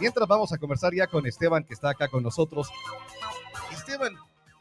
[0.00, 2.68] Mientras vamos a conversar ya con Esteban, que está acá con nosotros.
[3.72, 4.12] Esteban,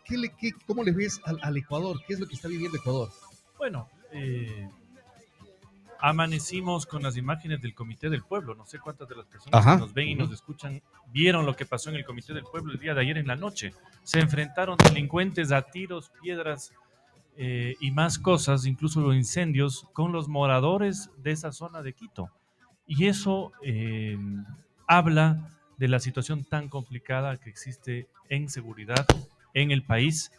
[0.05, 1.99] ¿qué le, qué, ¿cómo le ves al, al, Ecuador?
[2.05, 3.09] ¿Qué es lo que está viviendo Ecuador?
[3.57, 4.69] Bueno, eh,
[5.99, 8.53] amanecimos con las imágenes del Comité del Pueblo.
[8.53, 9.75] No sé cuántas de las personas Ajá.
[9.75, 12.73] que nos ven y nos escuchan vieron lo que pasó en el Comité del Pueblo
[12.73, 13.73] el día de ayer en la noche.
[14.03, 16.73] Se enfrentaron delincuentes a tiros, piedras
[17.37, 22.29] eh, y más cosas, incluso los incendios, con los moradores de esa zona de Quito.
[22.85, 24.17] Y eso eh,
[24.87, 29.05] habla de la situación tan complicada que existe en seguridad
[29.53, 30.31] en el país,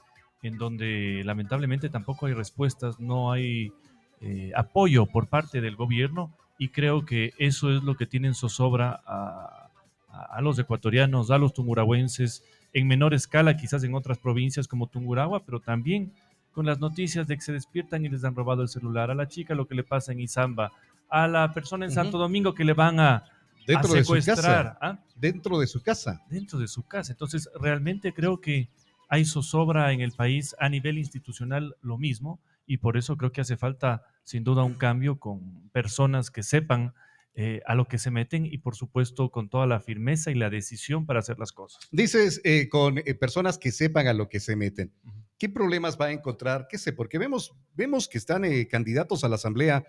[0.43, 3.73] en donde lamentablemente tampoco hay respuestas, no hay
[4.21, 9.03] eh, apoyo por parte del gobierno y creo que eso es lo que tienen zozobra
[9.07, 9.71] a,
[10.09, 15.45] a, los ecuatorianos, a los tungurahuenses, en menor escala quizás en otras provincias como Tungurahua,
[15.45, 16.13] pero también
[16.53, 19.29] con las noticias de que se despiertan y les han robado el celular, a la
[19.29, 20.73] chica lo que le pasa en Izamba,
[21.15, 23.25] a la persona en Santo Domingo que le van a,
[23.69, 24.37] dentro a secuestrar.
[24.37, 24.79] De su casa.
[24.81, 24.99] ¿ah?
[25.15, 26.23] Dentro de su casa.
[26.29, 27.13] Dentro de su casa.
[27.13, 28.69] Entonces, realmente creo que
[29.09, 33.43] hay zozobra en el país a nivel institucional lo mismo y por eso creo que
[33.43, 36.95] hace falta sin duda un cambio con personas que sepan
[37.37, 40.51] eh, a lo que se meten y por supuesto con toda la firmeza y la
[40.51, 41.87] decisión para hacer las cosas.
[41.93, 44.93] Dices eh, con eh, personas que sepan a lo que se meten.
[45.39, 46.67] ¿Qué problemas va a encontrar?
[46.69, 46.93] ¿Qué sé?
[46.93, 49.85] Porque vemos, vemos que están candidatos a la Asamblea,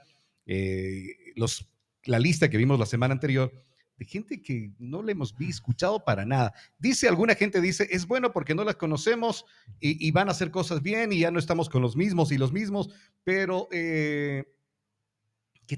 [1.35, 1.67] los,
[2.03, 3.51] la lista que vimos la semana anterior,
[3.97, 6.53] de gente que no le hemos escuchado para nada.
[6.77, 9.45] Dice alguna gente, dice, es bueno porque no las conocemos
[9.79, 12.51] y, van a hacer cosas bien y ya no estamos con los mismos y los
[12.51, 12.89] mismos,
[13.23, 14.45] pero ¿qué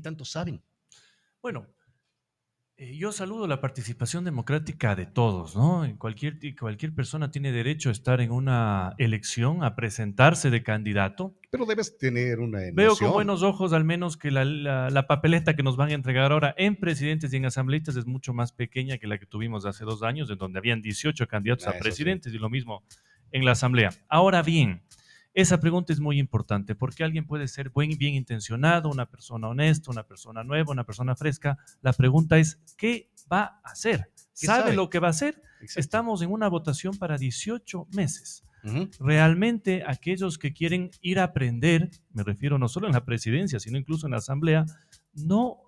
[0.01, 0.61] tanto saben?
[1.41, 1.76] Bueno, eh,
[2.79, 5.83] yo saludo la participación democrática de todos, ¿no?
[5.97, 11.35] Cualquier, cualquier persona tiene derecho a estar en una elección, a presentarse de candidato.
[11.49, 12.75] Pero debes tener una emoción.
[12.75, 15.93] Veo con buenos ojos al menos que la, la, la, papeleta que nos van a
[15.93, 19.65] entregar ahora en presidentes y en asambleístas es mucho más pequeña que la que tuvimos
[19.65, 22.37] hace dos años, en donde habían 18 candidatos ah, a presidentes sí.
[22.37, 22.83] y lo mismo
[23.31, 23.89] en la asamblea.
[24.07, 24.83] Ahora bien,
[25.33, 29.91] esa pregunta es muy importante porque alguien puede ser buen, bien intencionado, una persona honesta,
[29.91, 31.57] una persona nueva, una persona fresca.
[31.81, 34.11] La pregunta es, ¿qué va a hacer?
[34.33, 34.75] ¿Sabe, sabe?
[34.75, 35.41] lo que va a hacer?
[35.61, 35.79] Exacto.
[35.79, 38.43] Estamos en una votación para 18 meses.
[38.63, 38.97] Uh -huh.
[38.99, 43.77] Realmente aquellos que quieren ir a aprender, me refiero no solo en la presidencia, sino
[43.77, 44.65] incluso en la asamblea,
[45.13, 45.61] no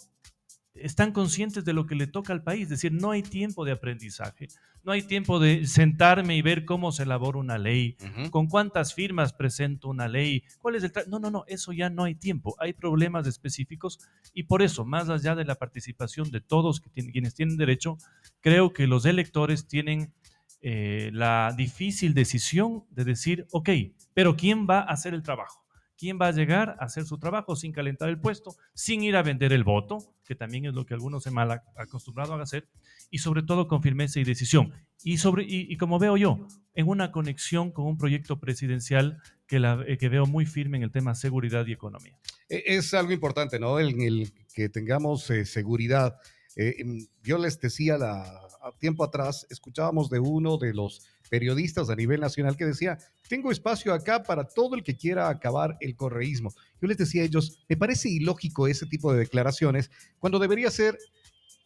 [0.82, 3.72] están conscientes de lo que le toca al país, es decir, no hay tiempo de
[3.72, 4.48] aprendizaje,
[4.84, 8.30] no hay tiempo de sentarme y ver cómo se elabora una ley, uh -huh.
[8.30, 10.92] con cuántas firmas presento una ley, cuál es el...
[11.08, 14.00] No, no, no, eso ya no hay tiempo, hay problemas específicos
[14.34, 17.98] y por eso, más allá de la participación de todos que tienen, quienes tienen derecho,
[18.42, 20.14] creo que los electores tienen
[20.62, 23.70] eh, la difícil decisión de decir, ok,
[24.14, 25.64] pero ¿quién va a hacer el trabajo?
[26.00, 29.22] Quién va a llegar a hacer su trabajo sin calentar el puesto, sin ir a
[29.22, 32.70] vender el voto, que también es lo que algunos se mal acostumbrado a hacer,
[33.12, 34.74] y sobre todo con firmeza y decisión.
[35.04, 39.98] Y, sobre, y, como veo yo, en una conexión con un proyecto presidencial que, eh,
[39.98, 42.18] que veo muy firme en el tema seguridad y economía.
[42.48, 43.80] E, es algo importante, ¿no?
[43.80, 46.16] El, el que tengamos eh, seguridad.
[46.56, 46.76] Eh,
[47.24, 48.22] yo les decía la,
[48.62, 53.52] a tiempo atrás, escuchábamos de uno de los periodistas a nivel nacional que decía, tengo
[53.52, 56.54] espacio acá para todo el que quiera acabar el correísmo.
[56.82, 60.98] Yo les decía a ellos, me parece ilógico ese tipo de declaraciones, cuando debería ser,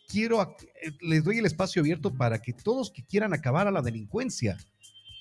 [0.08, 3.82] quiero, eh, les doy el espacio abierto para que todos que quieran acabar a la
[3.82, 4.58] delincuencia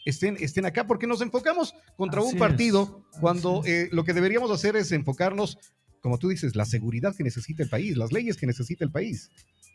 [0.04, 3.20] estén, estén acá, porque nos enfocamos contra Así un partido es.
[3.20, 5.58] cuando eh, lo que deberíamos hacer es enfocarnos,
[6.02, 9.30] como tú dices, la seguridad que necesita el país, las leyes que necesita el país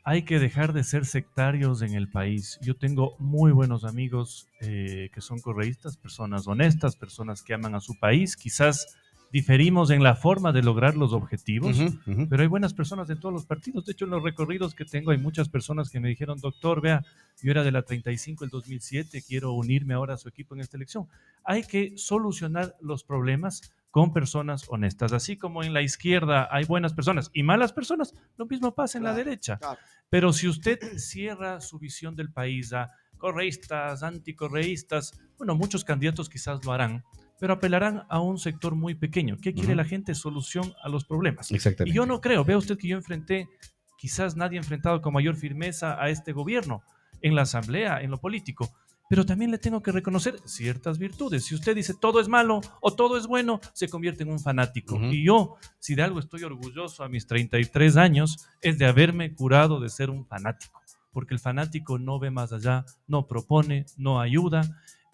[0.09, 2.57] hay que dejar de ser sectarios en el país.
[2.61, 7.81] Yo tengo muy buenos amigos eh, que son correístas, personas honestas, personas que aman a
[7.81, 8.37] su país.
[8.37, 8.95] Quizás
[9.33, 12.27] diferimos en la forma de lograr los objetivos, uh -huh, uh -huh.
[12.29, 13.83] pero hay buenas personas en todos los partidos.
[13.83, 17.03] De hecho, en los recorridos que tengo hay muchas personas que me dijeron, doctor, vea,
[17.43, 20.77] yo era de la 35 el 2007, quiero unirme ahora a su equipo en esta
[20.77, 21.09] elección.
[21.43, 25.13] Hay que solucionar los problemas con personas honestas.
[25.13, 29.03] Así como en la izquierda hay buenas personas y malas personas, lo mismo pasa en
[29.03, 29.57] claro, la derecha.
[29.57, 29.79] Claro.
[30.09, 36.63] Pero si usted cierra su visión del país a correístas, anticorreístas, bueno, muchos candidatos quizás
[36.63, 37.03] lo harán,
[37.39, 39.37] pero apelarán a un sector muy pequeño.
[39.37, 39.77] ¿Qué quiere uh -huh.
[39.77, 40.15] la gente?
[40.15, 41.51] Solución a los problemas.
[41.51, 41.91] Exactamente.
[41.91, 43.47] Y yo no creo, vea usted que yo enfrenté,
[43.97, 46.81] quizás nadie ha enfrentado con mayor firmeza a este gobierno
[47.21, 48.71] en la asamblea, en lo político
[49.09, 51.45] pero también le tengo que reconocer ciertas virtudes.
[51.45, 54.95] Si usted dice todo es malo o todo es bueno, se convierte en un fanático.
[54.95, 55.13] Uh -huh.
[55.13, 59.79] Y yo, si de algo estoy orgulloso a mis 33 años, es de haberme curado
[59.79, 60.81] de ser un fanático,
[61.11, 64.61] porque el fanático no ve más allá, no propone, no ayuda.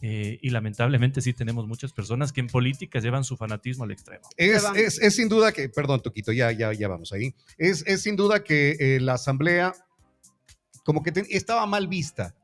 [0.06, 4.28] Eh, y lamentablemente sí tenemos muchas personas que en política llevan su fanatismo al extremo.
[4.36, 7.34] Es, es, es sin duda que, perdón, Toquito, ya, ya, ya vamos ahí.
[7.58, 9.74] Es, es sin duda que eh, la Asamblea
[10.84, 12.36] como que estaba mal vista,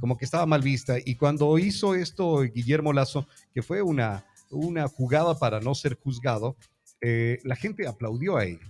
[0.00, 0.96] como que estaba mal vista.
[1.04, 6.56] Y cuando hizo esto Guillermo Lazo, que fue una, una jugada para no ser juzgado,
[7.00, 8.60] eh, la gente aplaudió a él.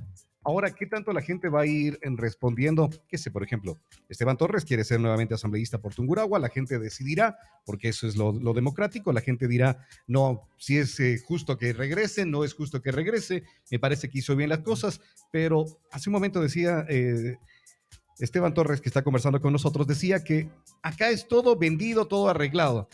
[0.47, 2.89] Ahora, ¿qué tanto la gente va a ir en respondiendo?
[3.09, 7.37] ¿Qué sé, por ejemplo, Esteban Torres quiere ser nuevamente asambleísta por Tunguragua, la gente decidirá,
[7.65, 12.27] porque eso es lo, democrático, la gente dirá, no, si es eh, justo que regrese,
[12.27, 13.43] no es justo que regrese,
[13.73, 15.01] me parece que hizo bien las cosas,
[15.33, 17.39] pero hace un momento decía eh,
[18.19, 20.49] Esteban Torres, que está conversando con nosotros, decía que
[20.83, 22.89] acá es todo vendido, todo arreglado.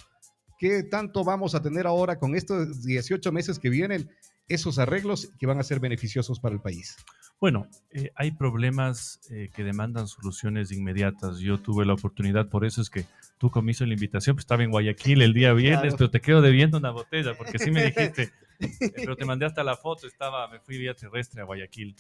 [0.59, 4.09] ¿Qué tanto vamos a tener ahora con estos 18 meses que vienen?
[4.49, 6.97] esos arreglos que van a ser beneficiosos para el país?
[7.41, 11.39] Bueno, eh, hay problemas eh, que demandan soluciones inmediatas.
[11.39, 13.05] Yo tuve la oportunidad, por eso es que
[13.39, 16.79] tú comiso la invitación, pues estaba en Guayaquil el día viernes, pero te quedo debiendo
[16.79, 18.31] una botella, porque sí me dijiste,
[18.61, 21.97] eh, pero te mandé hasta la foto, estaba, me fui vía terrestre a Guayaquil.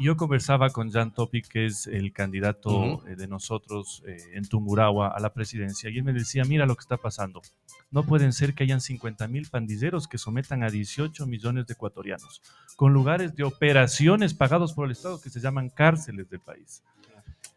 [0.00, 5.34] Yo conversaba con Jan Topic, que es el candidato de nosotros en Tungurahua a la
[5.34, 7.42] presidencia, y él me decía, mira lo que está pasando.
[7.90, 12.42] No pueden ser que hayan 50 mil pandilleros que sometan a 18 millones de ecuatorianos,
[12.76, 16.84] con lugares de operaciones pagados por el Estado que se llaman cárceles del país.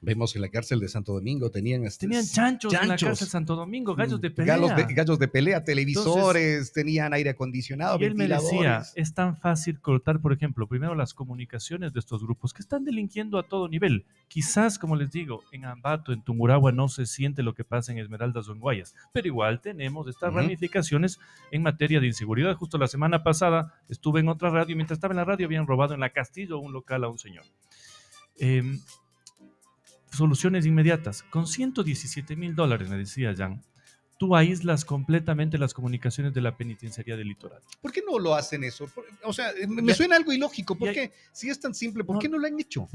[0.03, 3.55] Vemos en la cárcel de Santo Domingo tenían tenían chanchos, en la cárcel de Santo
[3.55, 4.57] Domingo, gallos de pelea.
[4.57, 10.19] Gallos de, pelea, televisores, tenían aire acondicionado, y él me decía, es tan fácil cortar,
[10.19, 14.05] por ejemplo, primero las comunicaciones de estos grupos que están delinquiendo a todo nivel.
[14.27, 17.99] Quizás, como les digo, en Ambato, en Tumuragua no se siente lo que pasa en
[17.99, 21.19] Esmeraldas o en Guayas, pero igual tenemos estas ramificaciones
[21.51, 22.55] en materia de inseguridad.
[22.55, 25.67] Justo la semana pasada estuve en otra radio y mientras estaba en la radio habían
[25.67, 27.43] robado en la Castillo un local a un señor.
[28.39, 28.63] Eh,
[30.11, 31.23] soluciones inmediatas.
[31.23, 33.61] Con 117 mil dólares, me decía Jan,
[34.21, 37.59] tú aíslas completamente las comunicaciones de la penitenciaría del litoral.
[37.81, 38.87] ¿Por qué no lo hacen eso?
[39.23, 40.75] O sea, me suena algo ilógico.
[40.75, 41.11] ¿Por qué?
[41.31, 42.87] Si es tan simple, ¿por qué no lo han hecho?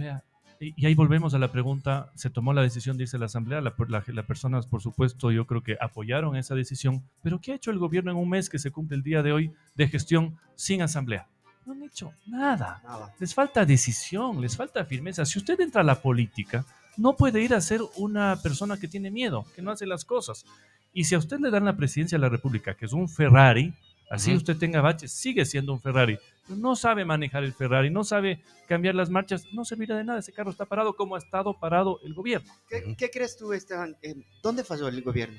[0.61, 3.61] y, ahí volvemos a la pregunta, se tomó la decisión de irse a la asamblea,
[3.61, 7.73] las la, personas, por supuesto, yo creo que apoyaron esa decisión, pero ¿qué ha hecho
[7.73, 10.81] el gobierno en un mes que se cumple el día de hoy de gestión sin
[10.81, 11.27] asamblea?
[11.65, 12.81] No han hecho nada.
[12.85, 13.13] nada.
[13.19, 15.27] Les falta decisión, les falta firmeza.
[15.27, 16.65] Si usted entra a la política,
[16.97, 20.45] no puede ir a ser una persona que tiene miedo, que no hace las cosas.
[20.93, 23.75] Y si a usted le dan la presidencia de la República, que es un Ferrari,
[24.11, 26.19] así usted tenga baches, sigue siendo un Ferrari.
[26.49, 30.21] No sabe manejar el Ferrari, no sabe cambiar las marchas, no servirá de nada.
[30.21, 32.51] Ese carro está parado como ha estado parado el gobierno.
[32.69, 33.97] ¿Qué, crees tú, Esteban?
[34.01, 35.39] Eh, ¿Dónde falló el gobierno?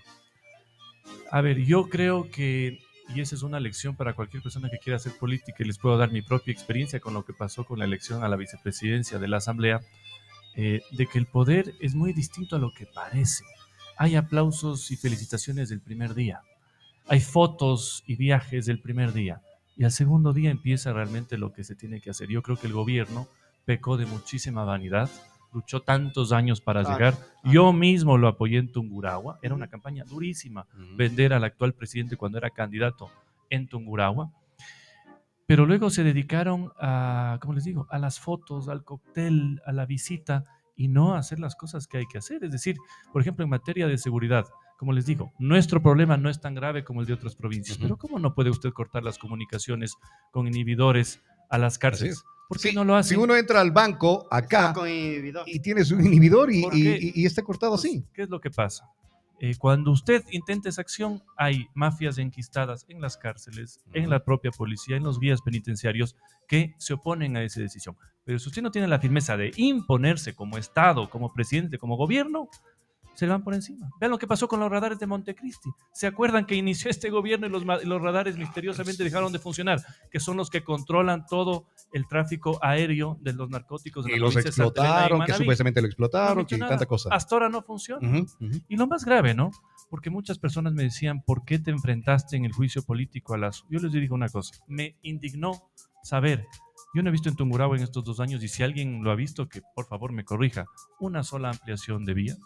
[1.31, 2.79] A ver, yo creo que,
[3.15, 5.97] y esa es una lección para cualquier persona que quiera hacer política, y les puedo
[5.97, 9.27] dar mi propia experiencia con lo que pasó con la elección a la vicepresidencia de
[9.27, 9.81] la Asamblea
[10.59, 13.43] eh, de que el poder es muy distinto a lo que parece.
[13.95, 16.41] Hay aplausos y felicitaciones del primer día.
[17.07, 19.39] Hay fotos y viajes del primer día.
[19.77, 22.29] Y al segundo día empieza realmente lo que se tiene que hacer.
[22.29, 23.27] Yo creo que el gobierno
[23.65, 25.11] pecó de muchísima vanidad,
[25.53, 27.15] luchó tantos años para llegar.
[27.43, 29.37] Yo mismo lo apoyé en Tungurahua.
[29.43, 30.65] Era una campaña durísima
[30.95, 33.11] vender al actual presidente cuando era candidato
[33.51, 34.31] en Tungurahua
[35.47, 39.85] pero luego se dedicaron a, como les digo, a las fotos, al cóctel, a la
[39.85, 40.43] visita
[40.75, 42.43] y no a hacer las cosas que hay que hacer.
[42.43, 42.75] Es decir,
[43.13, 44.45] por ejemplo, en materia de seguridad,
[44.77, 47.97] como les digo, nuestro problema no es tan grave como el de otras provincias, pero
[47.97, 49.95] ¿cómo no puede usted cortar las comunicaciones
[50.31, 52.23] con inhibidores a las cárceles?
[52.49, 53.09] ¿Por qué no lo hace?
[53.09, 56.65] Si uno entra al banco acá y tienes un inhibidor y,
[57.15, 58.05] y, está cortado pues, así.
[58.13, 58.89] ¿Qué es lo que pasa?
[59.39, 64.51] Eh, cuando usted intenta esa acción, hay mafias enquistadas en las cárceles, en la propia
[64.51, 66.15] policía, en los guías penitenciarios
[66.47, 67.95] que se oponen a esa decisión.
[68.23, 72.49] Pero si usted no tiene la firmeza de imponerse como Estado, como presidente, como gobierno,
[73.17, 73.89] se le van por encima.
[73.99, 75.71] Vean lo que pasó con los radares de Montecristi.
[75.91, 79.81] ¿Se acuerdan que inició este gobierno y los, los, radares misteriosamente dejaron de funcionar?
[80.11, 84.05] Que son los que controlan todo el tráfico aéreo de los narcóticos.
[84.05, 87.09] De y los explotaron, que supuestamente lo explotaron, que tanta cosa.
[87.11, 88.23] Hasta ahora no funciona.
[88.67, 89.49] Y lo más grave, ¿no?
[89.89, 93.65] Porque muchas personas me decían, ¿por qué te enfrentaste en el juicio político a las...
[93.67, 95.71] Yo les digo una cosa, me indignó
[96.03, 96.45] saber
[96.93, 99.15] yo no he visto en Tungurahua en estos dos años, y si alguien lo ha
[99.15, 100.65] visto, que por favor me corrija,
[100.99, 102.37] una sola ampliación de vía.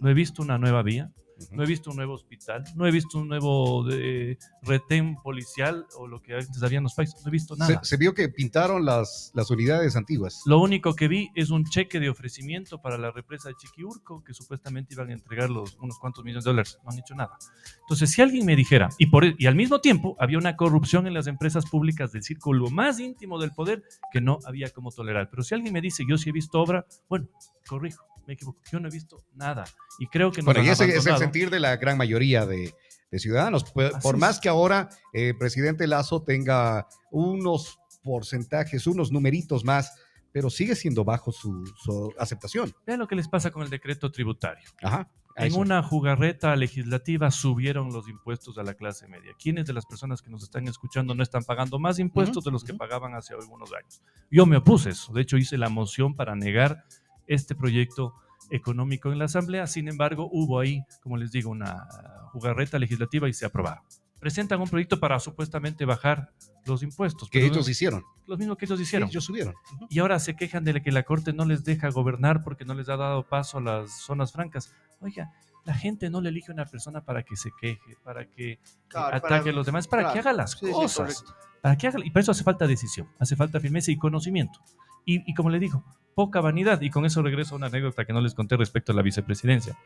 [0.00, 1.10] no he visto una nueva vía.
[1.50, 6.06] No he visto un nuevo hospital, no he visto un nuevo de, retén policial o
[6.06, 7.82] lo que antes había en los países, no he visto nada.
[7.82, 10.42] Se, vio que pintaron las, las unidades antiguas.
[10.46, 14.34] Lo único que vi es un cheque de ofrecimiento para la represa de Chiquiurco, que
[14.34, 16.78] supuestamente iban a entregar los, unos cuantos millones de dólares.
[16.84, 17.38] No han hecho nada.
[17.82, 21.14] Entonces, si alguien me dijera, y, por, y al mismo tiempo había una corrupción en
[21.14, 23.82] las empresas públicas del círculo más íntimo del poder
[24.12, 25.28] que no había como tolerar.
[25.30, 27.28] Pero si alguien me dice, yo sí he visto obra, bueno,
[27.66, 29.64] corrijo me equivoco, yo no he visto nada.
[29.98, 30.42] Y creo que...
[30.42, 32.74] bueno, y ese es el sentir de la gran mayoría de,
[33.12, 33.64] ciudadanos.
[33.64, 39.92] Por, más que ahora el eh, presidente Lazo tenga unos porcentajes, unos numeritos más
[40.32, 42.72] pero sigue siendo bajo su, su aceptación.
[42.86, 44.68] Vean lo que les pasa con el decreto tributario.
[44.82, 45.10] Ajá.
[45.36, 49.32] En una jugarreta legislativa subieron los impuestos a la clase media.
[49.38, 52.62] ¿Quiénes de las personas que nos están escuchando no están pagando más impuestos de los
[52.62, 54.02] que pagaban hace algunos años?
[54.30, 55.12] Yo me opuse a eso.
[55.12, 56.84] De hecho, hice la moción para negar
[57.30, 58.14] este proyecto
[58.50, 59.66] económico en la Asamblea.
[59.66, 61.86] Sin embargo, hubo ahí, como les digo, una
[62.32, 63.84] jugarreta legislativa y se aprobaron.
[64.18, 66.32] Presentan un proyecto para supuestamente bajar
[66.66, 67.30] los impuestos.
[67.30, 68.04] que ellos hicieron.
[68.26, 69.08] los mismos que ellos hicieron.
[69.08, 69.54] Ellos subieron.
[69.88, 72.88] Y ahora se quejan de que la Corte no les deja gobernar porque no les
[72.88, 74.72] ha dado paso a las zonas francas.
[75.00, 75.32] Oiga,
[75.64, 78.58] la gente no le elige a una persona para que se queje, para que
[78.88, 81.24] Claro, ataque para- a los demás, para que haga las Sí, cosas.
[81.62, 84.60] para que haga, y para eso hace falta decisión, hace falta firmeza y conocimiento.
[85.04, 86.80] Y, como le digo, poca vanidad.
[86.80, 89.76] Y con eso regreso a una anécdota que no les conté respecto a la vicepresidencia.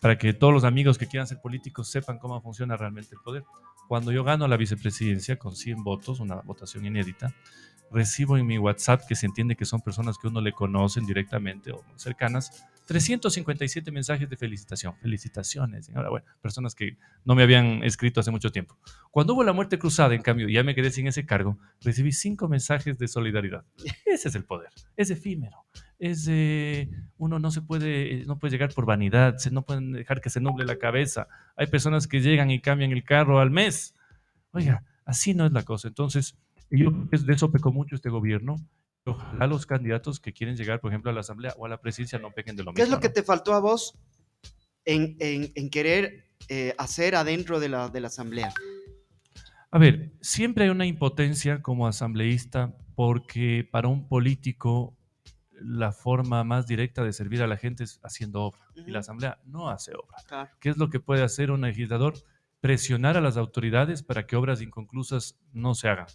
[0.00, 3.44] Para que todos los amigos que quieran ser políticos sepan cómo funciona realmente el poder.
[3.88, 7.34] Cuando yo gano la vicepresidencia con 100 votos, una votación inédita,
[7.90, 11.72] recibo en mi WhatsApp, que se entiende que son personas que uno le conocen directamente
[11.72, 14.94] o cercanas, 357 mensajes de felicitación.
[15.02, 16.26] Felicitaciones, enhorabuena.
[16.40, 18.78] Personas que no me habían escrito hace mucho tiempo.
[19.10, 22.48] Cuando hubo la muerte cruzada, en cambio, ya me quedé sin ese cargo, recibí cinco
[22.48, 23.64] mensajes de solidaridad.
[24.06, 24.70] Ese es el poder.
[24.96, 25.66] Es efímero.
[25.98, 26.88] Es de-
[27.18, 30.64] uno no se puede, no puede llegar por vanidad, no pueden dejar que se nuble
[30.64, 31.26] la cabeza.
[31.56, 33.94] Hay personas que llegan y cambian el carro al mes.
[34.52, 35.88] Oiga, así no es la cosa.
[35.88, 36.36] Entonces,
[36.70, 38.56] yo de eso pecó mucho este gobierno.
[39.06, 42.18] Ojalá los candidatos que quieren llegar, por ejemplo, a la Asamblea o a la presidencia
[42.18, 42.96] no pequen de lo ¿Qué es mismo.
[42.96, 43.96] lo que te faltó a vos
[44.84, 48.52] en, en- en querer eh, hacer adentro de la, de la asamblea?
[49.70, 54.96] A ver, siempre hay una impotencia como asambleísta porque para un político
[55.52, 59.38] la forma más directa de servir a la gente es haciendo obra y la asamblea
[59.44, 60.18] no hace obra.
[60.26, 60.50] claro.
[60.60, 62.14] ¿Qué es lo que puede hacer un legislador?
[62.60, 66.06] Presionar a las autoridades para que obras inconclusas no se hagan.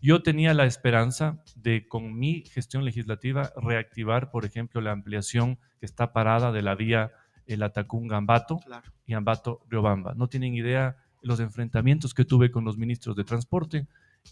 [0.00, 5.86] Yo tenía la esperanza de, con mi gestión legislativa, reactivar, por ejemplo, la ampliación que
[5.86, 7.12] está parada de la vía
[7.46, 8.92] El Atacún-Gambato claro.
[9.06, 10.14] y Ambato Riobamba.
[10.14, 13.88] No tienen idea los enfrentamientos que tuve con los ministros de transporte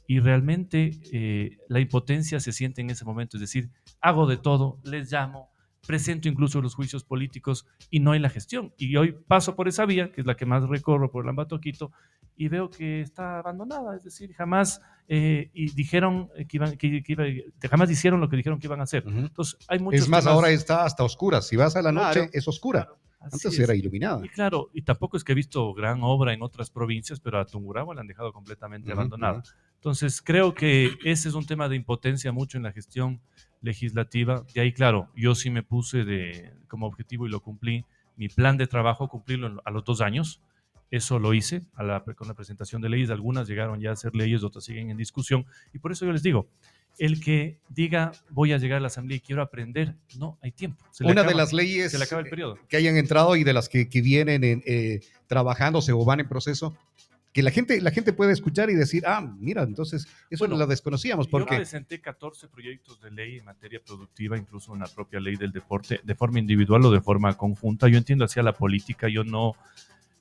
[0.06, 3.36] y realmente eh, la impotencia se siente en ese momento.
[3.36, 3.70] Es decir,
[4.00, 5.50] hago de todo, les llamo,
[5.86, 8.72] presento incluso los juicios políticos y no hay la gestión.
[8.76, 11.60] Y hoy paso por esa vía, que es la que más recorro por el Ambato
[11.60, 11.92] Quito,
[12.36, 13.96] y veo que está abandonada.
[13.96, 18.58] Es decir, jamás eh, y dijeron que iban, que, que jamás hicieron lo que dijeron
[18.58, 19.06] que iban a hacer.
[19.06, 19.18] Ujú.
[19.18, 21.40] Entonces, hay muchos Es más, temas- ahora está hasta oscura.
[21.40, 22.30] Si vas a la noche, Claro.
[22.32, 22.88] es oscura.
[23.18, 23.58] Así Antes es.
[23.60, 24.24] era iluminada.
[24.24, 27.46] Y claro, y tampoco es que he visto gran obra en otras provincias, pero a
[27.46, 29.38] Tungurahua la han dejado completamente Ujú, abandonada.
[29.38, 29.48] ujú.
[29.76, 33.20] Entonces, creo que ese es un tema de impotencia mucho en la gestión
[33.62, 34.44] legislativa.
[34.54, 37.84] De ahí, claro, yo sí me puse de, como objetivo y lo cumplí,
[38.16, 40.40] mi plan de trabajo, cumplirlo a los dos años.
[40.90, 43.10] Eso lo hice a la- con la presentación de leyes.
[43.10, 45.44] Algunas llegaron ya a ser leyes, otras siguen en discusión.
[45.74, 46.46] Y por eso yo les digo,
[46.98, 50.82] el que diga voy a llegar a la asamblea y quiero aprender, no hay tiempo.
[50.92, 52.56] Se Una de las leyes Se le acaba el periodo.
[52.68, 56.28] que hayan entrado y de las que, que vienen en, eh, trabajándose o van en
[56.28, 56.74] proceso,
[57.36, 60.60] que la gente, la gente puede escuchar y decir, ah, mira, entonces eso Bueno, no
[60.60, 65.20] lo desconocíamos, Yo porque presenté 14 proyectos de ley en materia productiva, incluso una propia
[65.20, 67.88] ley del deporte, de forma individual o de forma conjunta.
[67.88, 69.54] Yo entiendo hacia la política, yo no,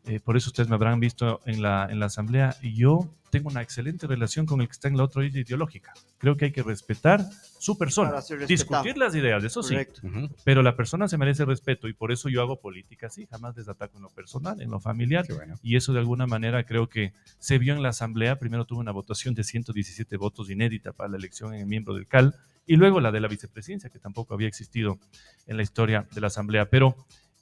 [0.08, 3.50] eh, por eso ustedes me habrán visto en la, en la asamblea, y yo tengo
[3.50, 5.94] una excelente relación con el que está en la otra isla ideológica.
[6.18, 7.28] Creo que hay que respetar
[7.60, 10.02] su persona, discutir las ideas, eso sí, Correcto.
[10.08, 13.58] Ujú, pero la persona se merece respeto y por eso yo hago política así, jamás
[13.58, 15.26] les ataco en lo personal, en lo familiar.
[15.28, 15.56] bueno.
[15.62, 18.38] Y eso de alguna manera creo que se vio en la Asamblea.
[18.40, 22.08] Primero tuvo una votación de 117 votos inédita para la elección en el miembro del
[22.08, 22.36] CAL
[22.66, 24.98] y luego la de la vicepresidencia, que tampoco había existido
[25.46, 26.70] en la historia de la Asamblea.
[26.70, 26.96] Pero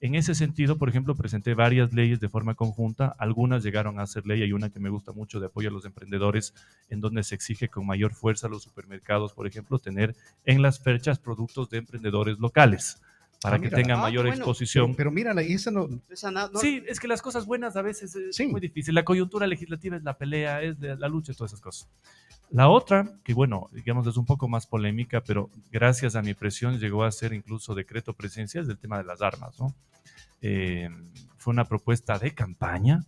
[0.04, 3.16] en ese sentido, por ejemplo, presenté varias leyes de forma conjunta.
[3.18, 4.44] Algunas llegaron a ser ley.
[4.44, 6.54] Hay una que me gusta mucho de apoyo a los emprendedores,
[6.90, 10.82] en donde se exige con mayor fuerza a los supermercados, por ejemplo, tener en las
[10.82, 13.02] fechas productos de emprendedores locales
[13.44, 13.78] para Ah, que mira.
[13.78, 14.38] tengan Ah, mayor bueno.
[14.38, 14.96] exposición.
[14.96, 17.82] Pero, pero mira, esa no, Esa na- no- Sí, es que las cosas buenas a
[17.82, 18.48] veces es Sí.
[18.48, 18.96] muy difícil.
[18.96, 21.90] La coyuntura legislativa es la pelea, es de- la lucha, todas esas cosas.
[22.52, 26.80] La otra, que bueno, digamos es un poco más polémica, pero gracias a mi presión
[26.80, 29.74] llegó a ser incluso decreto presidencial, es del tema de las armas, ¿no?
[30.42, 30.90] Eh,
[31.38, 33.04] fue una propuesta de campaña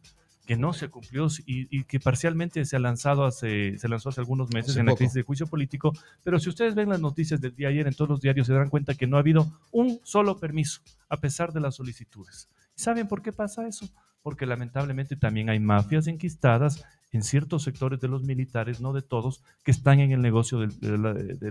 [0.45, 4.21] que no se cumplió y, y que parcialmente se ha lanzado hace, se lanzó hace
[4.21, 7.41] algunos meses Hace en la crisis de juicio político, pero si ustedes ven las noticias
[7.41, 9.51] del día de ayer en todos los diarios se darán cuenta que no ha habido
[9.71, 12.47] un solo permiso a pesar de las solicitudes.
[12.75, 13.87] ¿Saben por qué pasa eso?
[14.21, 19.41] Porque lamentablemente también hay mafias enquistadas en ciertos sectores de los militares, no de todos,
[19.63, 20.97] que están en el negocio del, de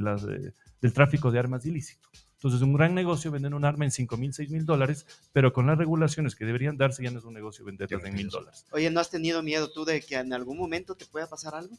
[0.01, 2.11] la- de del tráfico de armas ilícito.
[2.45, 5.67] Entonces, un gran negocio vender un arma en 5 mil, 6 mil dólares, pero con
[5.67, 8.67] las regulaciones que deberían darse ya no es un negocio venderlas en mil dólares.
[8.73, 11.75] Oye, ¿no has tenido miedo tú de que en algún momento te pueda pasar algo?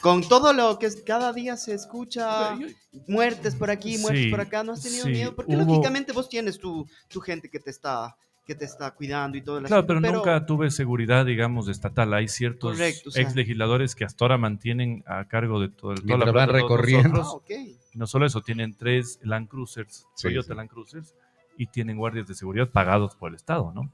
[0.00, 2.58] Con todo lo que cada día se escucha,
[3.06, 5.36] muertes por aquí, muertes por acá, ¿no has tenido miedo?
[5.36, 9.42] Porque lógicamente vos tienes tu, tu gente que te está que te está cuidando y
[9.42, 12.12] todo el Claro, pero, nunca tuve seguridad, digamos, estatal.
[12.14, 16.02] Hay ciertos ex legisladores que hasta ahora mantienen a cargo de todo el...
[16.02, 17.22] Toda van recorriendo.
[17.22, 17.54] Ah,
[17.94, 21.14] no solo eso, tienen tres Land Cruisers, Toyota Land Cruisers,
[21.56, 23.90] y tienen guardias de seguridad pagados por el Estado, ¿no?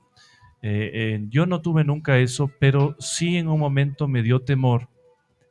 [0.62, 4.88] Eh, eh, yo no tuve nunca eso, pero sí en un momento me dio temor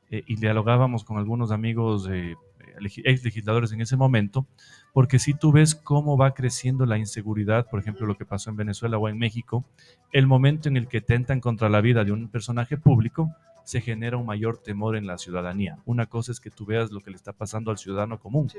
[0.10, 2.10] eh, y dialogábamos con algunos amigos
[2.79, 4.46] ex legisladores en ese momento,
[4.94, 8.55] porque si tú ves cómo va creciendo la inseguridad, por ejemplo, lo que pasó en
[8.55, 9.65] Venezuela o en México,
[10.12, 13.34] el momento en el que tentan contra la vida de un personaje público,
[13.65, 15.79] se genera un mayor temor en la ciudadanía.
[15.86, 18.50] Una cosa es que tú veas lo que le está pasando al ciudadano común,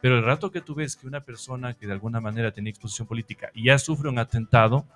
[0.00, 3.08] pero el rato que tú ves que una persona que de alguna manera tenía exposición
[3.08, 4.86] política y ya sufre un atentado,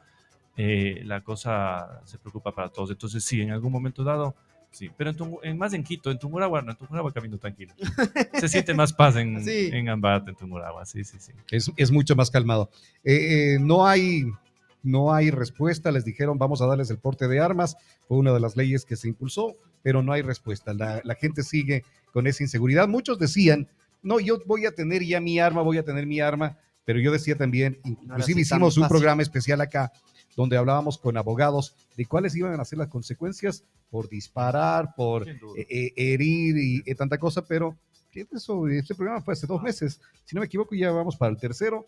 [0.56, 2.90] eh, la cosa se preocupa para todos.
[2.90, 4.34] Entonces, sí, en algún momento dado,
[4.70, 4.90] sí.
[4.96, 7.74] Pero en, más en Quito, en Tungurahua, no, en Tungurahua camino tranquilo.
[8.40, 11.32] se siente más paz en, en Ambato, en Tungurahua, sí, sí, sí.
[11.50, 12.70] Es, es mucho más calmado.
[13.04, 14.24] Eh, eh, no hay...
[14.80, 18.38] No hay respuesta, les dijeron vamos a darles el porte de armas, fue una de
[18.38, 20.72] las leyes que se impulsó, pero no hay respuesta.
[20.72, 22.86] La, la gente sigue con esa inseguridad.
[22.86, 23.68] Muchos decían,
[24.02, 27.10] no, yo voy a tener ya mi arma, voy a tener mi arma, pero yo
[27.10, 29.92] decía también, inclusive hicimos un programa especial acá
[30.36, 35.38] donde hablábamos con abogados de cuáles iban a ser las consecuencias por disparar, por eh,
[35.56, 37.76] eh, herir y eh, tanta cosa, pero
[38.12, 41.38] eso, este programa fue hace dos meses, si no me equivoco ya vamos para el
[41.38, 41.86] tercero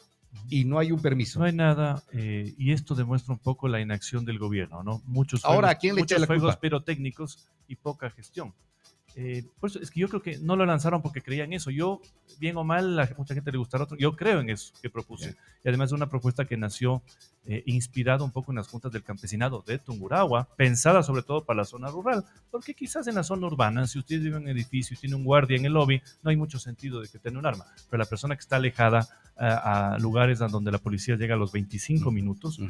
[0.48, 1.40] y no hay un permiso.
[1.40, 5.02] No hay nada, y esto demuestra un poco la inacción del gobierno, ¿no?
[5.06, 8.54] Muchos Ahora, juegos, quién le muchos juegos pirotécnicos y poca gestión.
[9.16, 11.70] Eh, por eso es que yo creo que no lo lanzaron porque creían eso.
[11.70, 12.00] Yo,
[12.38, 13.96] bien o mal, a mucha gente le gustará otro.
[13.96, 15.36] Yo creo en eso que propuse.
[15.64, 17.02] Y además es una propuesta que nació
[17.46, 21.58] eh, inspirada un poco en las juntas del campesinado de Tungurahua, pensada sobre todo para
[21.58, 22.24] la zona rural.
[22.50, 25.24] Porque quizás en la zona urbana, si usted vive en un edificio y tiene un
[25.24, 27.66] guardia en el lobby, no hay mucho sentido de que tenga un arma.
[27.88, 29.08] Pero la persona que está alejada
[29.40, 32.60] a, lugares donde la policía llega a los 25 minutos,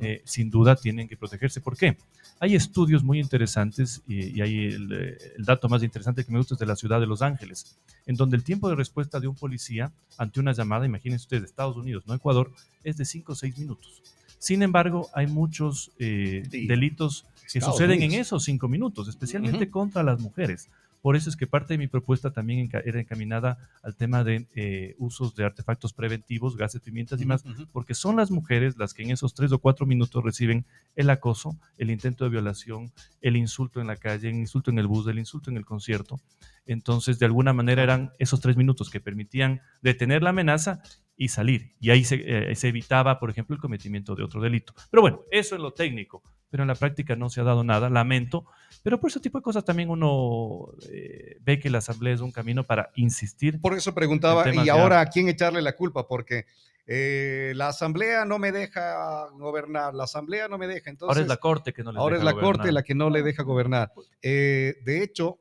[0.00, 1.60] eh, sin duda tienen que protegerse.
[1.60, 1.98] ¿Por qué?
[2.40, 6.66] Hay estudios muy interesantes y, hay el, dato más interesante que me gusta es de
[6.66, 10.40] la ciudad de Los Ángeles, en donde el tiempo de respuesta de un policía ante
[10.40, 14.02] una llamada, imagínense ustedes, de Estados Unidos, no Ecuador, es de 5 o 6 minutos.
[14.38, 20.20] Sin embargo, hay muchos eh, delitos que suceden en esos 5 minutos, especialmente contra las
[20.20, 20.68] mujeres.
[21.04, 24.94] Por eso es que parte de mi propuesta también era encaminada al tema de eh,
[24.96, 29.10] usos de artefactos preventivos, gases, pimientas y más, porque son las mujeres las que en
[29.10, 30.64] esos tres o cuatro minutos reciben
[30.96, 32.90] el acoso, el intento de violación,
[33.20, 36.18] el insulto en la calle, el insulto en el bus, el insulto en el concierto.
[36.66, 40.82] Entonces, de alguna manera eran esos tres minutos que permitían detener la amenaza
[41.16, 41.74] y salir.
[41.80, 44.74] Y ahí se, eh, se, evitaba, por ejemplo, el cometimiento de otro delito.
[44.90, 46.22] Pero bueno, eso es lo técnico
[46.54, 48.46] pero en la práctica no se ha dado nada, lamento.
[48.84, 52.30] Pero por ese tipo de cosas también uno eh, ve que la asamblea es un
[52.30, 53.60] camino para insistir.
[53.60, 56.06] Por eso preguntaba, ¿y ahora a quién echarle la culpa?
[56.06, 56.46] Porque
[56.86, 60.90] eh, la asamblea no me deja gobernar, la asamblea no me deja.
[60.90, 62.94] Entonces, ahora es la corte que no le ahora deja es la corte la que
[62.94, 63.92] no le deja gobernar.
[64.22, 65.40] Eh, de hecho,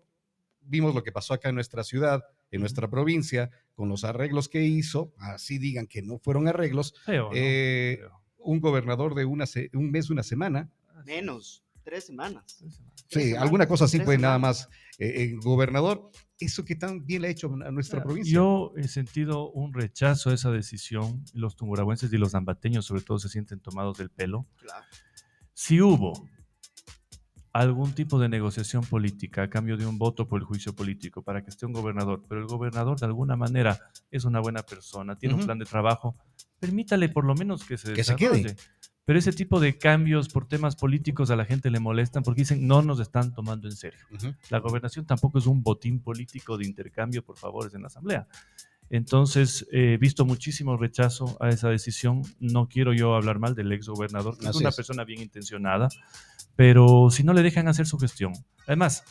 [0.66, 4.64] vimos lo que pasó acá en nuestra ciudad, en nuestra provincia, con los arreglos que
[4.64, 6.96] hizo, así digan que no fueron arreglos.
[8.38, 10.70] un gobernador de una un mes, una semana,
[11.06, 12.64] Menos, tres semanas.
[13.10, 14.70] Sí, alguna cosa así fue nada más.
[14.98, 18.34] Eh, eh, gobernador, ¿eso que tan bien le ha hecho a nuestra provincia?
[18.34, 21.24] Yo he sentido un rechazo a esa decisión.
[21.34, 24.48] Los tungurahuenses y los ambateños sobre todo se sienten tomados del pelo.
[25.54, 26.28] Si hubo
[27.54, 31.44] algún tipo de negociación política a cambio de un voto por el juicio político para
[31.44, 35.36] que esté un gobernador, pero el gobernador de alguna manera es una buena persona, tiene
[35.36, 36.16] un plan de trabajo,
[36.60, 38.56] permítale por lo menos que se que se quede.
[39.06, 42.66] Pero ese tipo de cambios por temas políticos a la gente le molestan porque dicen
[42.66, 44.00] no nos están tomando en serio.
[44.50, 48.28] La gobernación tampoco es un botín político de intercambio por favores en la Asamblea.
[48.90, 52.22] Entonces, he visto muchísimo rechazo a esa decisión.
[52.40, 55.90] No quiero yo hablar mal del ex gobernador, que es una persona bien intencionada,
[56.56, 58.34] pero si no le dejan hacer su gestión.
[58.66, 59.04] Además,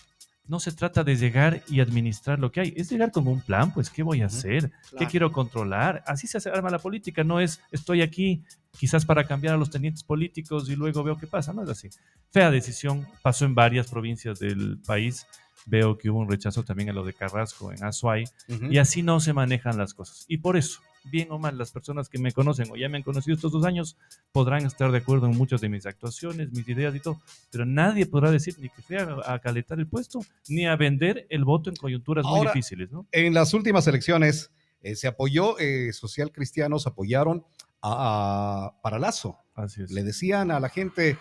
[0.47, 3.73] no se trata de llegar y administrar lo que hay, es llegar con un plan,
[3.73, 4.73] pues, ¿qué voy a hacer?
[4.99, 6.03] ¿Qué quiero controlar?
[6.07, 8.43] Así se arma la política, no es estoy aquí
[8.79, 11.91] quizás para cambiar a los tenientes políticos y luego veo qué pasa, no es así.
[12.31, 15.27] Fea decisión, pasó en varias provincias del país,
[15.67, 18.25] veo que hubo un rechazo también a lo de Carrasco en Azuay,
[18.69, 20.25] y así no se manejan las cosas.
[20.27, 23.03] Y por eso, bien o mal, las personas que me conocen o ya me han
[23.03, 23.97] conocido estos dos años
[24.33, 28.07] podrán estar de acuerdo en muchas de mis actuaciones, mis ideas y todo, pero nadie
[28.07, 31.77] podrá decir ni que fui a, calentar el puesto, ni a vender el voto en
[31.77, 32.91] coyunturas muy difíciles.
[32.91, 33.07] ¿no?
[33.13, 34.51] En las últimas elecciones
[34.83, 37.45] eh, se apoyó, eh, social cristianos apoyaron
[37.83, 39.39] a, para Lazo.
[39.55, 39.91] Así es.
[39.91, 41.19] Le decían a la gente,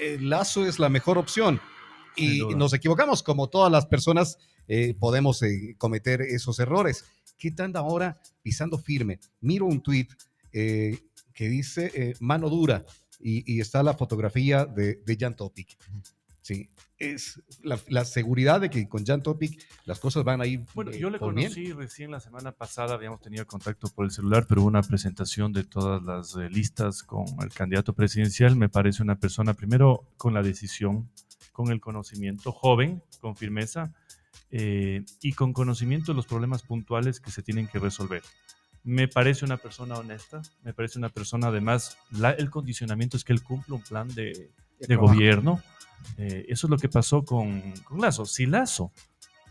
[0.00, 1.60] eh, Lazo es la mejor opción.
[2.16, 4.36] y nos equivocamos, como todas las personas
[4.72, 7.04] eh, podemos eh, cometer esos errores.
[7.36, 9.18] ¿Qué tal ahora pisando firme?
[9.40, 10.06] Miro un tweet
[10.52, 12.84] que dice mano dura
[13.18, 15.76] y, está la fotografía de, de Jan Topic.
[16.40, 20.64] Sí, es la, seguridad de que con Jan Topic las cosas van a ir.
[20.74, 24.62] Bueno, yo le conocí recién la semana pasada, habíamos tenido contacto por el celular, pero
[24.62, 28.54] una presentación de todas las eh, listas con el candidato presidencial.
[28.54, 31.10] Me parece una persona, primero, con la decisión,
[31.52, 33.92] con el conocimiento, joven, con firmeza
[34.50, 38.22] eh, y con conocimiento de los problemas puntuales que se tienen que resolver.
[38.82, 41.98] Me parece una persona honesta, me parece una persona, además,
[42.38, 45.62] el condicionamiento es que él cumple un plan de, de gobierno
[46.16, 48.24] eh, eso es lo que pasó con, con Lazo.
[48.24, 48.92] Si Lazo,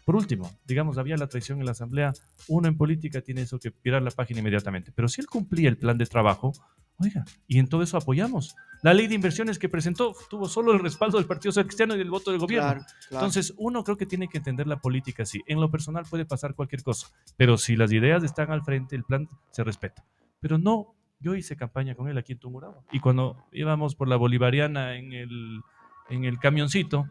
[0.06, 2.14] por último, digamos, había la traición en la Asamblea,
[2.48, 4.92] uno en política tiene eso que virar la página inmediatamente.
[4.94, 6.54] Pero si él cumplía el plan de trabajo,
[7.00, 8.56] oiga, y en todo eso apoyamos.
[8.82, 11.98] La ley de inversiones que presentó tuvo solo el respaldo del Partido Social Cristiano y
[11.98, 12.82] del voto del gobierno.
[13.12, 15.42] Entonces, uno creo que tiene que entender la política así.
[15.48, 19.04] En lo personal puede pasar cualquier cosa, pero si las ideas están al frente, el
[19.04, 20.06] plan se respeta.
[20.40, 22.84] Pero no, yo hice campaña con él aquí en Tumurado.
[22.92, 25.62] Y cuando íbamos por la Bolivariana en el
[26.10, 27.08] en el camioncito,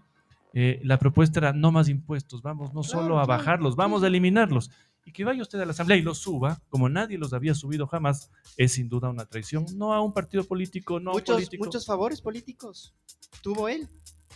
[0.53, 4.71] eh, la propuesta era no más impuestos, vamos no solo a bajarlos, vamos a eliminarlos.
[5.09, 7.87] Y que vaya usted a la Asamblea y los suba, como nadie los había subido
[7.87, 11.39] jamás, es sin duda una traición, no a un partido político, no muchos, a un
[11.39, 11.65] político.
[11.65, 12.95] Muchos favores políticos
[13.41, 13.89] tuvo él.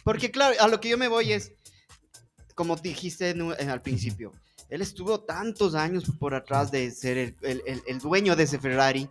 [0.03, 1.53] Porque claro, a lo que yo me voy es,
[2.55, 3.33] como dijiste
[3.69, 4.33] al principio,
[4.71, 9.11] él estuvo tantos años por atrás de ser el, el, el, dueño de ese Ferrari.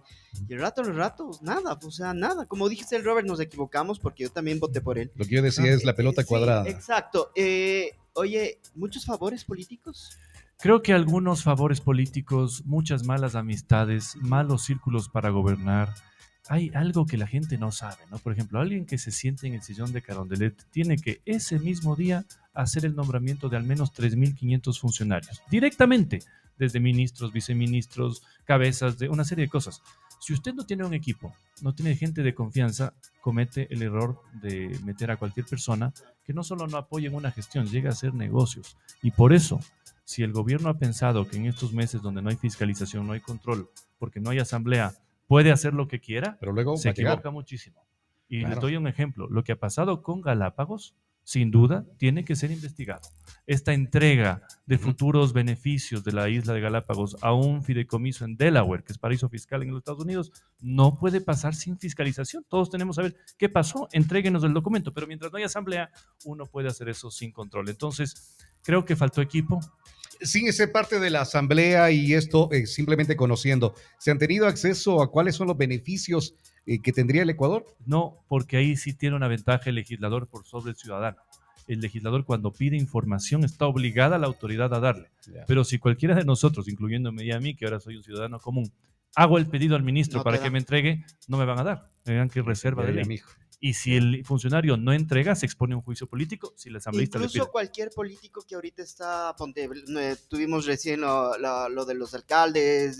[0.49, 2.47] Y el rato, los ratos, nada, o sea, nada.
[2.47, 5.11] Como dijiste el Robert, nos equivocamos porque yo también voté por él.
[5.13, 6.67] Lo que yo decía es la pelota cuadrada.
[6.67, 7.31] exacto.
[7.35, 10.17] Eh, oye, ¿muchos favores políticos?
[10.61, 15.91] Creo que algunos favores políticos, muchas malas amistades, malos círculos para gobernar,
[16.49, 18.19] hay algo que la gente no sabe, ¿no?
[18.19, 21.95] Por ejemplo, alguien que se siente en el sillón de Carondelet tiene que ese mismo
[21.95, 26.19] día hacer el nombramiento de al menos 3.500 funcionarios, directamente,
[26.59, 29.81] desde ministros, viceministros, cabezas, de una serie de cosas.
[30.19, 34.79] Si usted no tiene un equipo, no tiene gente de confianza, comete el error de
[34.83, 35.91] meter a cualquier persona
[36.23, 38.77] que no solo no apoye en una gestión, llega a hacer negocios.
[39.01, 39.59] Y por eso,
[40.03, 43.21] si el gobierno ha pensado que en estos meses donde no hay fiscalización, no hay
[43.21, 44.93] control, porque no hay asamblea,
[45.27, 47.85] puede hacer lo que quiera, pero luego se equivoca muchísimo.
[48.27, 49.27] Y le doy un ejemplo.
[49.29, 53.01] Lo que ha pasado con Galápagos, sin duda, tiene que ser investigado.
[53.45, 58.83] Esta entrega de futuros beneficios de la isla de Galápagos a un fideicomiso en Delaware,
[58.83, 62.45] que es paraíso fiscal en los Estados Unidos, no puede pasar sin fiscalización.
[62.47, 65.91] Todos tenemos que saber qué pasó, entréguenos el documento, pero mientras no hay asamblea,
[66.25, 67.69] uno puede hacer eso sin control.
[67.69, 69.59] Entonces, creo que faltó equipo,
[70.21, 75.01] sin ser parte de la asamblea y esto eh, simplemente conociendo, ¿se han tenido acceso
[75.01, 77.65] a cuáles son los beneficios eh, que tendría el Ecuador?
[77.85, 81.17] No, porque ahí sí tiene una ventaja el legislador por sobre el ciudadano.
[81.67, 85.09] El legislador cuando pide información está obligada a la autoridad a darle.
[85.47, 88.71] Pero si cualquiera de nosotros, incluyéndome a mí, que ahora soy un ciudadano común,
[89.15, 91.91] hago el pedido al ministro para que me entregue, no me van a dar.
[92.05, 93.21] Me dan que reserva de ley.
[93.63, 96.51] Y si el funcionario no entrega, se expone a un juicio político.
[96.57, 99.69] Si la asambleísta Incluso cualquier político que ahorita está, ponte,
[99.99, 102.99] eh, tuvimos recién lo, de los alcaldes,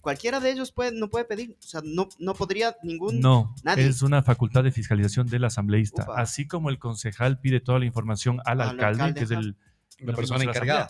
[0.00, 3.20] cualquiera de ellos puede, no puede pedir, o sea, no, no podría ningún...
[3.20, 6.06] No, es una facultad de fiscalización del asambleísta.
[6.16, 9.54] Así como el concejal pide toda la información al, alcalde, que es el,
[9.98, 10.88] la persona encargada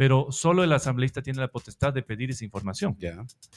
[0.00, 2.96] pero solo el asambleísta tiene la potestad de pedir esa información.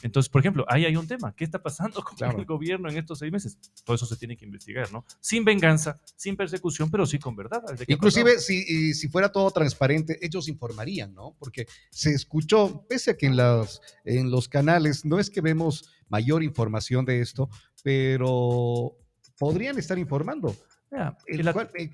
[0.02, 1.34] Entonces, por ejemplo, ahí hay un tema.
[1.34, 3.58] ¿Qué está pasando con el gobierno en estos seis meses?
[3.82, 5.06] Todo eso se tiene que investigar, ¿no?
[5.20, 7.62] Sin venganza, sin persecución, pero sí con verdad.
[7.88, 11.34] Inclusive, si, si, fuera todo transparente, ellos informarían, ¿no?
[11.38, 15.88] Porque se escuchó, pese a que en, las, en los canales no es que vemos
[16.10, 17.48] mayor información de esto,
[17.82, 18.98] pero
[19.38, 20.54] podrían estar informando.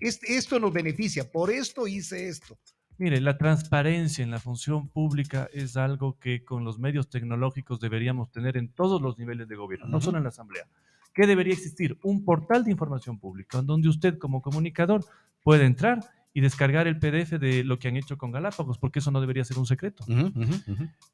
[0.00, 2.58] esto nos beneficia, por esto hice esto.
[3.00, 8.30] Mire, la transparencia en la función pública es algo que con los medios tecnológicos deberíamos
[8.30, 10.66] tener en todos los niveles de gobierno, no solo en la Asamblea.
[11.14, 11.96] ¿Qué debería existir?
[12.02, 15.02] Un portal de información pública, donde usted como comunicador
[15.42, 16.00] puede entrar
[16.34, 19.44] y descargar el PDF de lo que han hecho con Galápagos, porque eso no debería
[19.44, 20.04] ser un secreto.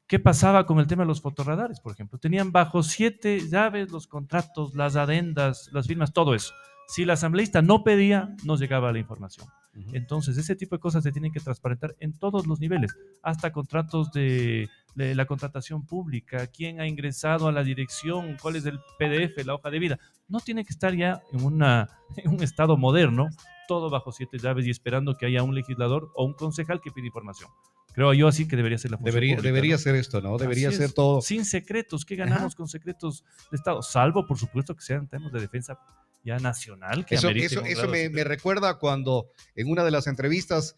[0.07, 2.19] ¿Qué pasaba con el tema de los fotorradares, por ejemplo?
[2.19, 6.53] Tenían bajo siete llaves los contratos, las adendas, las firmas, todo eso.
[6.89, 9.47] Si la asambleísta no pedía, no llegaba la información.
[9.93, 14.11] Entonces, ese tipo de cosas se tienen que transparentar en todos los niveles, hasta contratos
[14.11, 19.53] de, la contratación pública, quién ha ingresado a la dirección, cuál es el PDF, la
[19.53, 19.99] hoja de vida.
[20.27, 23.29] No tiene que estar ya en, una, en un estado moderno,
[23.67, 27.05] todo bajo siete llaves y esperando que haya un legislador o un concejal que pida
[27.05, 27.49] información.
[27.93, 30.37] Creo yo así que debería ser la función Debería, debería ser esto, ¿no?
[30.37, 31.19] Debería ser todo.
[31.19, 32.05] Sin secretos.
[32.05, 33.81] ¿Qué ganamos con secretos de Estado?
[33.81, 35.79] Salvo, por supuesto, que sean temas de defensa
[36.27, 37.05] ya nacional.
[37.05, 40.75] Que eso eso, eso me, me, recuerda cuando en una de las entrevistas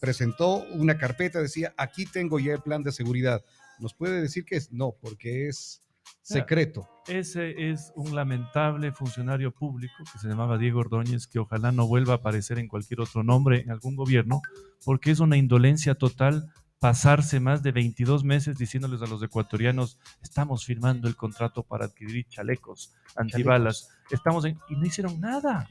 [0.00, 3.44] presentó una carpeta, decía, aquí tengo ya el plan de seguridad.
[3.80, 4.72] ¿Nos puede decir que es?
[4.72, 5.82] No, porque es
[6.22, 6.88] secreto.
[7.06, 12.14] Ese es un lamentable funcionario público que se llamaba Diego Ordóñez, que ojalá no vuelva
[12.14, 14.40] a aparecer en cualquier otro nombre en algún gobierno,
[14.84, 20.64] porque es una indolencia total pasarse más de 22 meses diciéndoles a los ecuatorianos, estamos
[20.64, 24.58] firmando el contrato para adquirir chalecos antibalas, estamos en...
[24.68, 25.66] y no hicieron nada.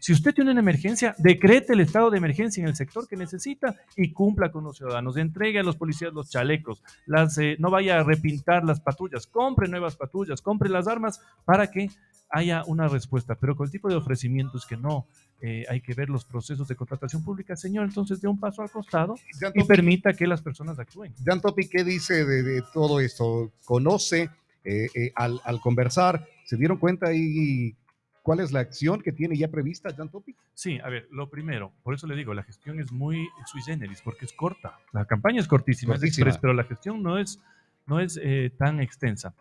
[0.00, 3.76] Si usted tiene una emergencia, decrete el estado de emergencia en el sector que necesita
[3.96, 8.00] y cumpla con los ciudadanos, entregue a los policías los chalecos, las, eh, no vaya
[8.00, 11.90] a repintar las patrullas, compre nuevas patrullas, compre las armas para que
[12.30, 15.06] haya una respuesta, pero con el tipo de ofrecimientos que no
[15.42, 18.70] eh, hay que ver los procesos de contratación pública, señor, entonces dé un paso al
[18.70, 19.16] costado
[19.54, 21.14] y permita que las personas actúen.
[21.24, 23.52] Jan Topi, ¿qué dice de, todo esto?
[23.64, 24.30] ¿Conoce
[24.64, 26.26] eh, eh, al, conversar?
[26.44, 27.76] ¿Se dieron cuenta y
[28.22, 30.34] cuál es la acción que tiene ya prevista Jan Topi?
[30.54, 34.00] Sí, a ver, lo primero, por eso le digo, la gestión es muy sui generis,
[34.00, 34.78] porque es corta.
[34.92, 35.96] La campaña es cortísima,
[36.40, 37.38] pero la gestión no es,
[37.86, 38.18] no es
[38.56, 39.34] tan extensa.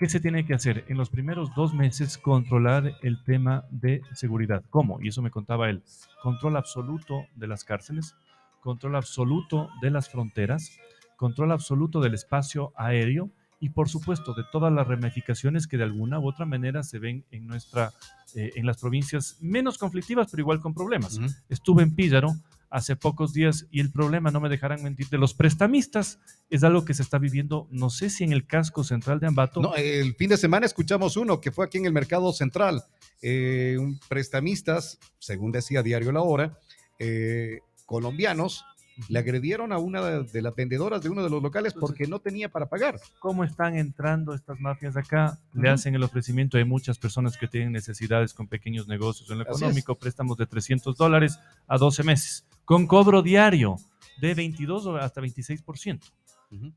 [0.00, 0.86] ¿Qué se tiene que hacer?
[0.88, 4.64] En los primeros dos meses controlar el tema de seguridad.
[4.70, 4.98] ¿Cómo?
[5.02, 5.82] Y eso me contaba él.
[6.22, 8.16] Control absoluto de las cárceles,
[8.62, 10.78] control absoluto de las fronteras,
[11.16, 13.28] control absoluto del espacio aéreo
[13.60, 17.26] y por supuesto de todas las ramificaciones que de alguna u otra manera se ven
[17.30, 17.92] en nuestra
[18.34, 21.20] eh, en las provincias menos conflictivas pero igual con problemas.
[21.50, 22.32] Estuve en Píllaro
[22.70, 26.84] hace pocos días y el problema, no me dejarán mentir, de los prestamistas es algo
[26.84, 29.60] que se está viviendo, no sé si en el casco central de Ambato.
[29.60, 32.84] No, el fin de semana escuchamos uno que fue aquí en el mercado central,
[33.22, 36.58] eh, un prestamistas, según decía Diario La Hora,
[36.98, 38.64] eh, colombianos
[39.08, 42.50] le agredieron a una de las vendedoras de uno de los locales porque no tenía
[42.50, 43.00] para pagar.
[43.18, 45.38] ¿Cómo están entrando estas mafias acá?
[45.54, 46.58] Le hacen el ofrecimiento.
[46.58, 50.96] Hay muchas personas que tienen necesidades con pequeños negocios en lo económico, préstamos de 300
[50.96, 53.78] dólares a 12 meses, con cobro diario
[54.20, 56.00] de 22 hasta 26%.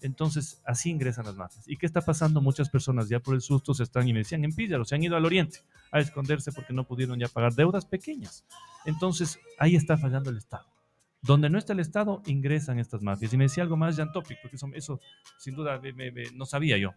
[0.02, 1.68] Entonces, así ingresan las mafias.
[1.68, 2.42] ¿Y qué está pasando?
[2.42, 5.04] Muchas personas ya por el susto se están, y me decían, en Píllaro, se han
[5.04, 5.60] ido al oriente
[5.92, 8.44] a esconderse porque no pudieron ya pagar deudas pequeñas.
[8.86, 10.66] Entonces, ahí está fallando el Estado.
[11.22, 13.32] Donde no está el Estado, ingresan estas mafias.
[13.32, 15.00] Y me decía algo más, Jan Topic, porque eso, eso
[15.38, 15.80] sin duda
[16.34, 16.90] no sabía yo.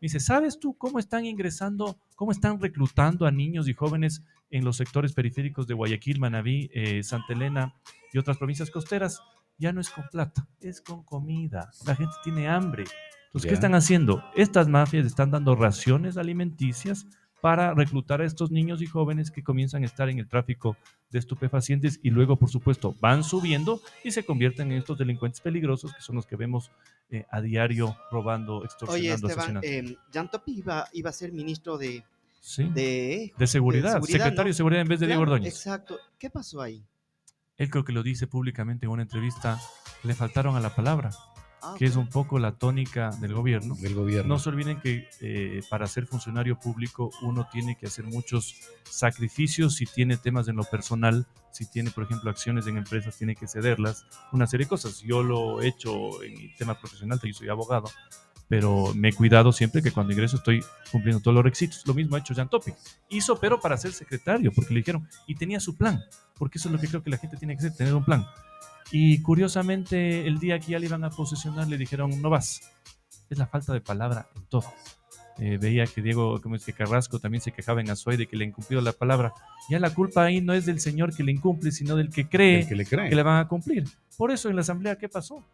[0.00, 4.22] Me dice, ¿sabes tú cómo están ingresando, cómo están reclutando a niños y jóvenes
[4.54, 7.74] en los sectores periféricos de Guayaquil, Manabí, eh, Santa Elena
[8.12, 9.20] y otras provincias costeras?
[9.58, 11.70] Ya no es con plata, es con comida.
[11.84, 12.84] La gente tiene hambre.
[13.26, 14.22] Entonces, ¿qué están haciendo?
[14.36, 17.04] Estas mafias están dando raciones alimenticias
[17.40, 20.76] para reclutar a estos niños y jóvenes que comienzan a estar en el tráfico
[21.10, 25.92] de estupefacientes y luego, por supuesto, van subiendo y se convierten en estos delincuentes peligrosos
[25.92, 26.70] que son los que vemos
[27.10, 31.76] eh, a diario robando, extorsionando, Oye, Esteban, eh, Jan Topi iba, iba, a ser ministro
[31.76, 32.04] de,
[32.74, 35.54] de, seguridad, secretario de seguridad en vez de Diego Ordóñez.
[35.54, 35.98] Exacto.
[36.18, 36.84] ¿Qué pasó ahí?
[37.56, 39.60] Él creo que lo dice públicamente en una entrevista,
[40.02, 41.10] le faltaron a la palabra.
[41.66, 43.74] Ah, que es un poco la tónica del gobierno.
[43.76, 44.34] Del gobierno.
[44.34, 48.54] No se olviden que eh, para ser funcionario público uno tiene que hacer muchos
[48.84, 53.34] sacrificios si tiene temas en lo personal, si tiene, por ejemplo, acciones en empresas, tiene
[53.34, 55.00] que cederlas, una serie de cosas.
[55.00, 57.90] Yo lo he hecho en mi tema profesional, yo soy abogado,
[58.48, 61.86] pero me he cuidado siempre que cuando ingreso estoy cumpliendo todos los requisitos.
[61.86, 62.74] Lo mismo ha hecho Jan Topic.
[63.08, 66.02] Hizo, pero para ser secretario, porque le dijeron, y tenía su plan,
[66.38, 68.26] porque eso es lo que creo que la gente tiene que hacer, tener un plan.
[68.90, 72.60] Y curiosamente, el día que ya le iban a posesionar, le dijeron, no vas.
[73.30, 74.64] Es la falta de palabra en todo.
[75.38, 78.36] Eh, veía que Diego, como es que Carrasco también se quejaba en Azuay de que
[78.36, 79.32] le incumplió la palabra.
[79.68, 82.66] Ya la culpa ahí no es del señor que le incumple, sino del que cree
[82.66, 83.08] que le, cree.
[83.08, 83.84] que le van a cumplir.
[84.16, 85.44] Por eso en la Asamblea, ¿qué pasó?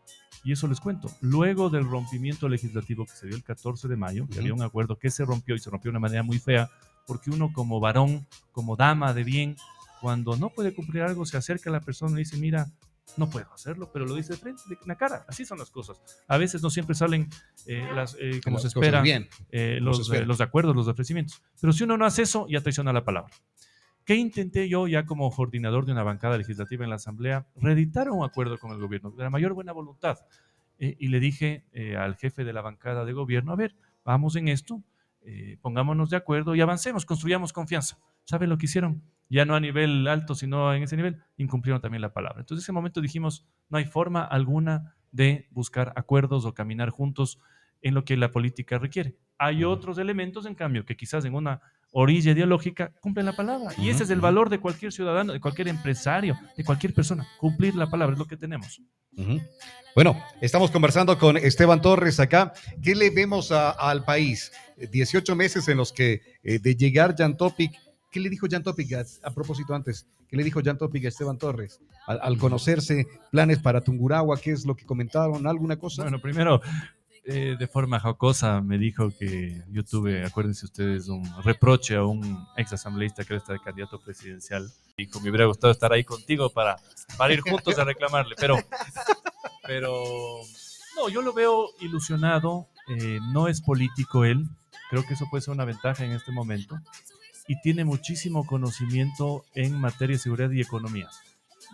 [0.44, 1.10] Y eso les cuento.
[1.22, 4.98] Luego del rompimiento legislativo que se dio el 14 de mayo, que había un acuerdo
[4.98, 6.68] que se rompió y se rompió de una manera muy fea,
[7.06, 9.56] porque uno como varón, como dama de bien,
[10.00, 12.66] cuando no puede cumplir algo, se acerca a la persona y dice, mira,
[13.16, 15.24] no puedo hacerlo, pero lo dice de frente, de la cara.
[15.28, 16.00] Así son las cosas.
[16.28, 17.28] A veces no siempre salen
[17.66, 19.02] eh, las, eh, como se espera
[19.50, 21.42] eh, los, los acuerdos, los ofrecimientos.
[21.60, 23.32] Pero si uno no hace eso, ya traiciona la palabra.
[24.04, 27.46] ¿Qué intenté yo ya como coordinador de una bancada legislativa en la Asamblea?
[27.56, 30.18] Reeditar un acuerdo con el gobierno, de la mayor buena voluntad.
[30.78, 31.64] y le dije
[31.98, 34.82] al jefe de la bancada de gobierno, a ver, vamos en esto,
[35.60, 37.98] pongámonos de acuerdo y avancemos, construyamos confianza.
[38.24, 39.02] ¿Saben lo que hicieron?
[39.28, 42.40] Ya no a nivel alto, sino en ese nivel, incumplieron también la palabra.
[42.40, 47.38] Entonces, en ese momento dijimos, no hay forma alguna de buscar acuerdos o caminar juntos
[47.83, 49.16] en lo que la política requiere.
[49.38, 51.61] Hay otros elementos, en cambio, que quizás en una
[51.92, 53.70] orilla ideológica cumplen la palabra.
[53.78, 57.26] Y ese es el valor de cualquier ciudadano, de cualquier empresario, de cualquier persona.
[57.38, 58.80] Cumplir la palabra es lo que tenemos.
[59.94, 62.52] Bueno, estamos conversando con Esteban Torres acá.
[62.83, 64.52] ¿Qué le vemos al país?
[64.76, 67.72] 18 meses en los que eh, de llegar Jan Topic
[68.10, 68.92] ¿Qué le dijo Jan Topic
[69.22, 70.06] a, propósito antes?
[70.28, 71.80] ¿Qué le dijo Jan Topic a Esteban Torres?
[72.06, 75.46] Al, conocerse, planes para Tunguragua, ¿qué es lo que comentaron?
[75.46, 76.02] ¿Alguna cosa?
[76.02, 76.60] Bueno, primero,
[77.24, 82.44] eh, de forma jocosa me dijo que yo tuve, acuérdense ustedes, un reproche a un
[82.56, 84.68] ex asambleísta que era este candidato presidencial.
[84.96, 86.76] Dijo, me hubiera gustado estar ahí contigo para,
[87.16, 88.56] para ir juntos a reclamarle, pero,
[89.62, 90.02] pero
[90.96, 94.48] no, yo lo veo ilusionado, eh, no es político él,
[94.90, 96.76] creo que eso puede ser una ventaja en este momento,
[97.50, 101.08] y tiene muchísimo conocimiento en materia de seguridad y economía.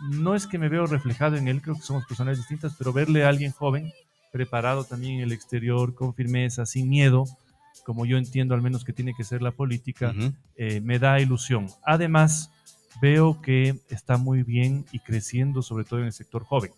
[0.09, 3.23] No es que me veo reflejado en él, creo que somos personas distintas, pero verle
[3.23, 3.93] a alguien joven,
[4.31, 7.25] preparado también en el exterior, con firmeza, sin miedo,
[7.85, 10.15] como yo entiendo al menos que tiene que ser la política,
[10.55, 11.67] eh, me da ilusión.
[11.85, 12.49] Además,
[12.99, 16.71] veo que está muy bien y creciendo, sobre todo en el sector joven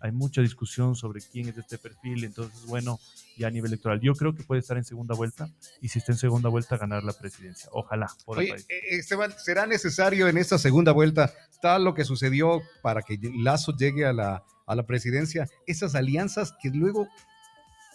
[0.00, 2.98] hay mucha discusión sobre quién es este perfil, entonces, bueno,
[3.36, 4.00] ya a nivel electoral.
[4.00, 5.48] Yo creo que puede estar en segunda vuelta
[5.80, 7.68] y si está en segunda vuelta, ganar la presidencia.
[7.72, 8.10] Ojalá.
[8.26, 13.18] Oye, eh, Esteban, ¿será necesario en esta segunda vuelta, tal lo que sucedió para que
[13.38, 17.08] Lazo llegue a la, a la presidencia, esas alianzas que luego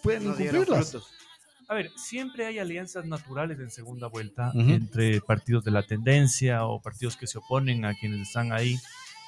[0.04, 0.98] pueden incumplirlas?
[1.68, 6.80] A ver, siempre hay alianzas naturales en segunda vuelta entre partidos de la tendencia o
[6.80, 8.78] partidos que se oponen a quienes están ahí.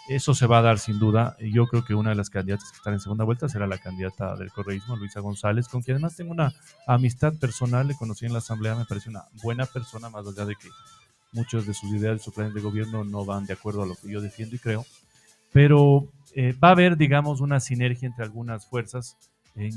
[0.08, 1.36] Eso se va a dar sin duda.
[1.40, 4.38] Yo creo que una de las candidatas que están en segunda vuelta será la candidata
[4.38, 6.54] del correísmo, Luisa González, con quien además tengo una
[6.86, 7.88] amistad personal.
[7.88, 10.70] Le conocí en la asamblea, me parece una buena persona, más allá de que
[11.34, 13.96] muchos de sus ideas, de su plan de gobierno no van de acuerdo a lo
[13.96, 14.86] que yo defiendo y creo.
[15.52, 19.18] Pero eh, va a haber, digamos, una sinergia entre algunas fuerzas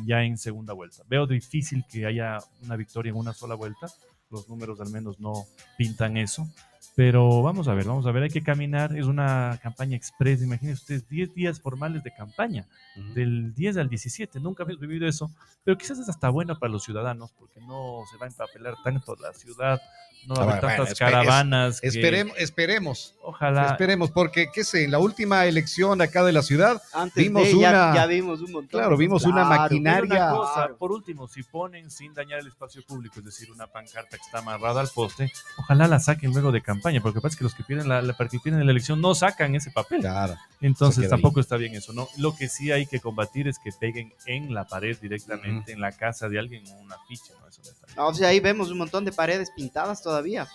[0.04, 1.02] ya en segunda vuelta.
[1.08, 3.88] Veo difícil que haya una victoria en una sola vuelta.
[4.30, 5.32] Los números al menos no
[5.78, 6.46] pintan eso.
[6.96, 8.96] Pero vamos a ver, vamos a ver, hay que caminar.
[8.96, 12.66] Es una campaña express, imagínense ustedes, 10 días formales de campaña,
[13.14, 14.40] del 10 al 17.
[14.40, 15.30] Nunca habíamos vivido eso,
[15.64, 19.16] pero quizás es hasta bueno para los ciudadanos porque no se va a empapelar tanto
[19.16, 19.80] la ciudad,
[20.26, 21.82] no va a haber tantas caravanas.
[21.82, 23.14] esperemos, esperemos.
[23.22, 23.66] Ojalá.
[23.70, 26.80] Esperemos, porque, qué sé, en la última elección acá de la ciudad,
[27.14, 27.94] vimos una.
[27.94, 28.80] Ya, vimos un montón.
[28.80, 30.32] Claro, vimos una maquinaria.
[30.78, 34.38] Por último, si ponen sin dañar el espacio público, es decir, una pancarta que está
[34.38, 37.88] amarrada al poste, ojalá la saquen luego de campaña, porque pasa que los que pierden
[37.88, 40.00] la, la, que pierden la elección no sacan ese papel.
[40.00, 40.36] Claro.
[40.60, 42.08] Entonces tampoco está bien eso, ¿no?
[42.18, 45.92] Lo que sí hay que combatir es que peguen en la pared directamente, en la
[45.92, 47.48] casa de alguien, una ficha, ¿no?
[47.48, 50.48] Eso no o sea, ahí vemos un montón de paredes pintadas todavía.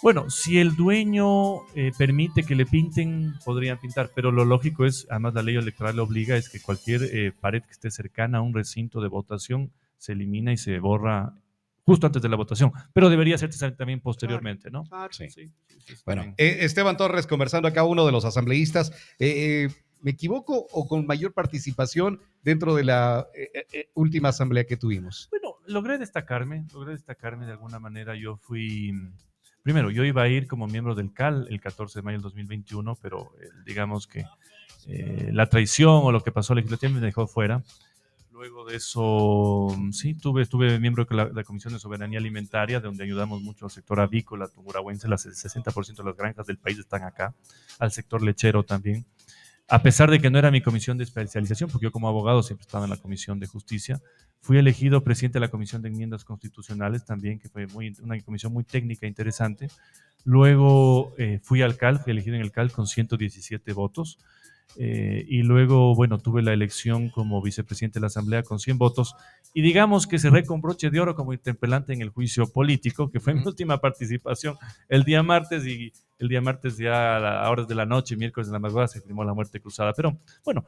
[0.00, 5.06] Bueno, si el dueño eh, permite que le pinten, podrían pintar, pero lo lógico es,
[5.10, 8.42] además la ley electoral lo obliga, es que cualquier eh, pared que esté cercana a
[8.42, 11.34] un recinto de votación se elimina y se borra
[11.84, 14.84] justo antes de la votación, pero debería hacerse también posteriormente, ¿no?
[15.10, 15.30] Sí.
[15.30, 15.50] sí,
[16.04, 21.32] bueno, eh, Esteban Torres conversando acá, uno de los asambleístas, ¿me equivoco o con mayor
[21.32, 23.26] participación dentro de la
[23.94, 25.28] última asamblea que tuvimos?
[25.30, 28.16] Bueno, logré destacarme, logré destacarme de alguna manera.
[28.16, 28.92] Yo fui,
[29.62, 32.96] primero, yo iba a ir como miembro del CAL el 14 de mayo del 2021,
[33.00, 34.24] pero eh, digamos que
[34.86, 37.62] eh, la traición o lo que pasó legislativamente me dejó fuera.
[38.32, 43.42] Luego de eso, sí, tuve, estuve miembro de la, Comisión de Soberanía Alimentaria, donde ayudamos
[43.42, 47.34] mucho al sector avícola, tungurahuense, las, el 60% de las granjas del país están acá,
[47.80, 49.04] al sector lechero también
[49.68, 52.62] a pesar de que no era mi comisión de especialización, porque yo como abogado siempre
[52.62, 54.00] estaba en la comisión de justicia,
[54.40, 57.66] fui elegido presidente de la comisión de enmiendas constitucionales también, que fue
[58.02, 59.68] una comisión muy técnica e interesante.
[60.24, 64.18] Luego eh, fui alcalde, fui elegido en el CAL con 117 votos.
[64.76, 69.14] Eh, y luego, bueno, tuve la elección como vicepresidente de la Asamblea con 100 votos.
[69.54, 73.20] Y digamos que cerré con broche de oro como interpelante en el juicio político, que
[73.20, 74.56] fue mi última participación
[74.88, 78.52] el día martes y el día martes ya a horas de la noche, miércoles de
[78.52, 79.92] la madrugada, se firmó la muerte cruzada.
[79.92, 80.64] Pero bueno,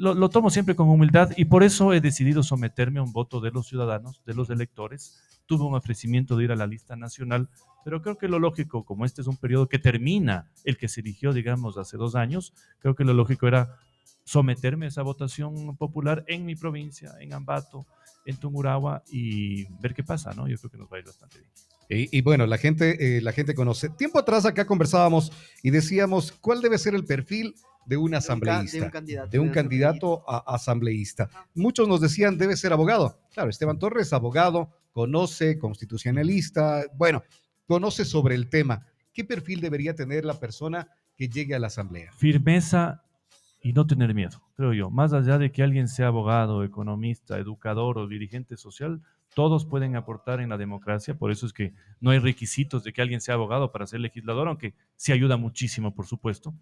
[0.00, 3.50] lo, tomo siempre con humildad y por eso he decidido someterme a un voto de
[3.50, 5.39] los ciudadanos, de los electores.
[5.50, 7.48] Tuve un ofrecimiento de ir a la lista nacional,
[7.84, 11.00] pero creo que lo lógico, como este es un periodo que termina el que se
[11.00, 13.74] eligió, digamos, hace dos años, creo que lo lógico era
[14.22, 17.84] someterme a esa votación popular en mi provincia, en Ambato,
[18.24, 20.46] en Tungurahua y ver qué pasa, ¿no?
[20.46, 21.50] Yo creo que nos va a ir bastante bien.
[22.12, 23.88] Y, bueno, la gente, eh, la gente conoce.
[23.88, 25.32] Tiempo atrás acá conversábamos
[25.64, 28.78] y decíamos cuál debe ser el perfil de un asambleísta,
[29.28, 31.28] de un, candidato, a, asambleísta.
[31.56, 33.18] Muchos nos decían debe ser abogado.
[33.34, 37.22] Claro, Esteban Torres, abogado, conoce, constitucionalista, bueno,
[37.66, 38.86] conoce sobre el tema.
[39.12, 42.12] ¿Qué perfil debería tener la persona que llegue a la asamblea?
[42.12, 43.02] Firmeza
[43.62, 44.90] y no tener miedo, creo yo.
[44.90, 49.02] Más allá de que alguien sea abogado, economista, educador o dirigente social,
[49.34, 53.02] todos pueden aportar en la democracia, por eso es que no hay requisitos de que
[53.02, 56.54] alguien sea abogado para ser legislador, aunque sí ayuda muchísimo, por supuesto.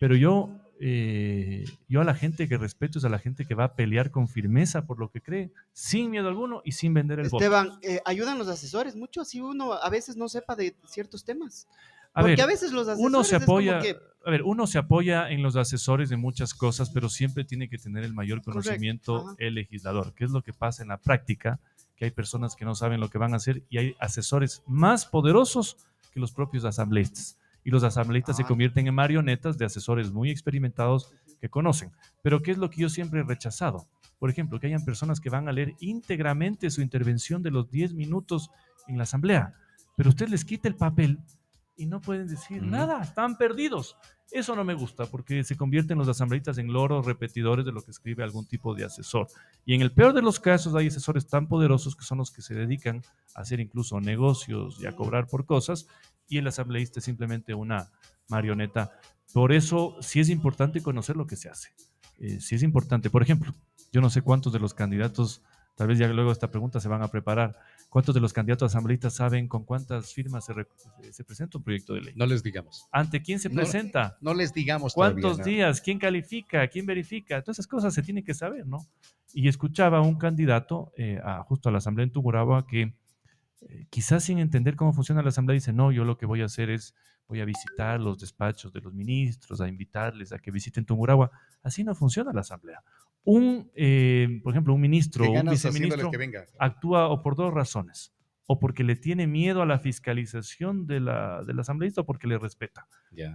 [0.00, 0.50] Pero yo,
[0.84, 4.10] eh, yo a la gente que respeto es a la gente que va a pelear
[4.10, 7.44] con firmeza por lo que cree, sin miedo alguno y sin vender el voto.
[7.44, 11.68] Esteban, eh, ¿ayudan los asesores mucho si uno a veces no sepa de ciertos temas?
[12.14, 14.78] A Porque ver, a veces los asesores uno se apoya, que- a ver, uno se
[14.78, 19.36] apoya en los asesores de muchas cosas, pero siempre tiene que tener el mayor conocimiento
[19.38, 20.12] el legislador.
[20.14, 21.60] ¿Qué es lo que pasa en la práctica?
[21.96, 25.06] Que hay personas que no saben lo que van a hacer y hay asesores más
[25.06, 25.76] poderosos
[26.12, 27.38] que los propios asambleístas.
[27.64, 28.46] Y los asambleístas se Ah.
[28.46, 31.90] convierten en marionetas de asesores muy experimentados que conocen.
[32.22, 33.86] Pero ¿qué es lo que yo siempre he rechazado?
[34.18, 37.94] Por ejemplo, que hayan personas que van a leer íntegramente su intervención de los 10
[37.94, 38.50] minutos
[38.88, 39.54] en la asamblea,
[39.96, 41.18] pero usted les quita el papel
[41.76, 43.96] y no pueden decir nada, están perdidos.
[44.30, 47.90] Eso no me gusta porque se convierten los asambleístas en loros repetidores de lo que
[47.90, 49.26] escribe algún tipo de asesor.
[49.66, 52.40] Y en el peor de los casos hay asesores tan poderosos que son los que
[52.42, 53.02] se dedican
[53.34, 55.86] a hacer incluso negocios y a cobrar por cosas
[56.32, 57.90] y el asambleísta es simplemente una
[58.28, 58.92] marioneta.
[59.34, 61.68] Por eso sí es importante conocer lo que se hace.
[62.18, 63.10] Eh, sí es importante.
[63.10, 63.52] Por ejemplo,
[63.92, 65.42] yo no sé cuántos de los candidatos,
[65.76, 67.56] tal vez ya luego esta pregunta se van a preparar,
[67.90, 70.66] cuántos de los candidatos asambleístas saben con cuántas firmas se, re-
[71.10, 72.14] se presenta un proyecto de ley.
[72.16, 72.86] No les digamos.
[72.92, 74.16] ¿Ante quién se No, presenta?
[74.20, 75.80] No les digamos ¿Cuántos días?
[75.80, 76.66] ¿Quién califica?
[76.68, 77.42] ¿Quién verifica?
[77.42, 78.78] Todas esas cosas se tienen que saber, ¿no?
[79.34, 82.94] Y escuchaba a un candidato eh, a- justo a la asamblea en Tungurahua que
[83.68, 86.46] eh, quizás sin entender cómo funciona la asamblea dice, no, yo lo que voy a
[86.46, 86.94] hacer es,
[87.28, 91.30] voy a visitar los despachos de los ministros, a invitarles a que visiten Tungurahua.
[91.62, 92.82] Así no funciona la asamblea.
[93.24, 96.44] Un, eh, por ejemplo, un ministro ¿Qué o un viceministro que venga?
[96.58, 98.12] actúa o por dos razones.
[98.46, 102.38] O porque le tiene miedo a la fiscalización de la, del asambleísta o porque le
[102.38, 102.86] respeta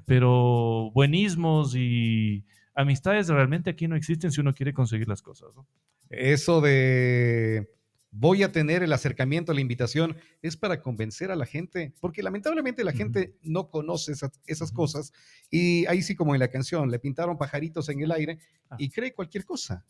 [0.05, 5.49] pero buenismos y amistades realmente aquí no existen si uno quiere conseguir las cosas.
[5.55, 5.67] ¿no?
[6.09, 7.69] Eso de
[8.11, 12.83] voy a tener el acercamiento, la invitación, es para convencer a la gente, porque lamentablemente
[12.83, 14.13] la gente no conoce
[14.45, 15.13] esas, cosas
[15.51, 18.39] y ahí sí como en la canción, le pintaron pajaritos en el aire
[18.69, 18.75] Ah.
[18.79, 19.85] y cree cualquier cosa.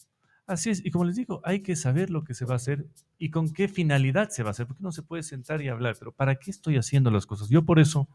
[0.45, 2.85] Así es, y como les digo, hay que saber lo que se va a hacer
[3.17, 5.95] y con qué finalidad se va a hacer, porque uno se puede sentar y hablar,
[5.99, 7.49] pero ¿para qué estoy haciendo las cosas?
[7.49, 8.07] Yo por eso,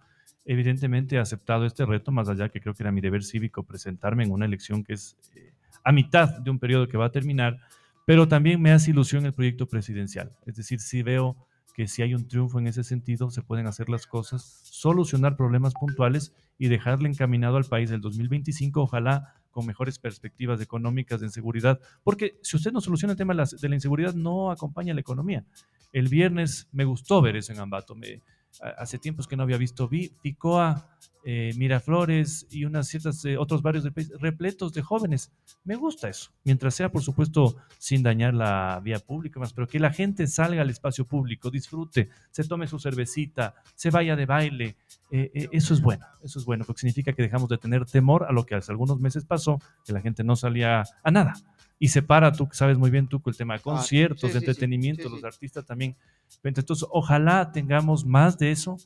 [0.47, 4.25] evidentemente, he aceptado este reto, más allá que creo que era mi deber cívico presentarme
[4.25, 5.53] en una elección que es eh,
[5.85, 7.59] a mitad de un periodo que va a terminar,
[8.05, 10.33] pero también me hace ilusión el proyecto presidencial.
[10.47, 11.37] Es decir, si veo
[11.75, 15.73] que si hay un triunfo en ese sentido, se pueden hacer las cosas, solucionar problemas
[15.75, 21.79] puntuales y dejarle encaminado al país el 2025, ojalá con mejores perspectivas económicas de seguridad,
[22.03, 25.45] porque si usted no soluciona el tema de la, inseguridad, no acompaña la economía.
[25.93, 29.57] El viernes me gustó ver eso en Ambato, me, a- hace tiempos que no había
[29.57, 30.89] visto, vi Picoa,
[31.25, 35.31] eh, Miraflores y unas ciertas eh, otros barrios del país repletos de jóvenes.
[35.65, 39.79] Me gusta eso, mientras sea, por supuesto, sin dañar la vía pública más, pero que
[39.79, 44.77] la gente salga al espacio público, disfrute, se tome su cervecita, se vaya de baile.
[45.11, 48.33] eh, eso es bueno, eso es bueno, porque significa que dejamos de tener temor a
[48.33, 51.35] lo que hace algunos meses pasó, que la gente no salía a nada.
[51.83, 54.35] Y se para, tú que sabes muy bien, tú, el tema de conciertos, Ah, sí,
[54.35, 55.97] de sí, entretenimiento, sí, los artistas también.
[56.45, 58.77] Entonces, ojalá tengamos más de eso,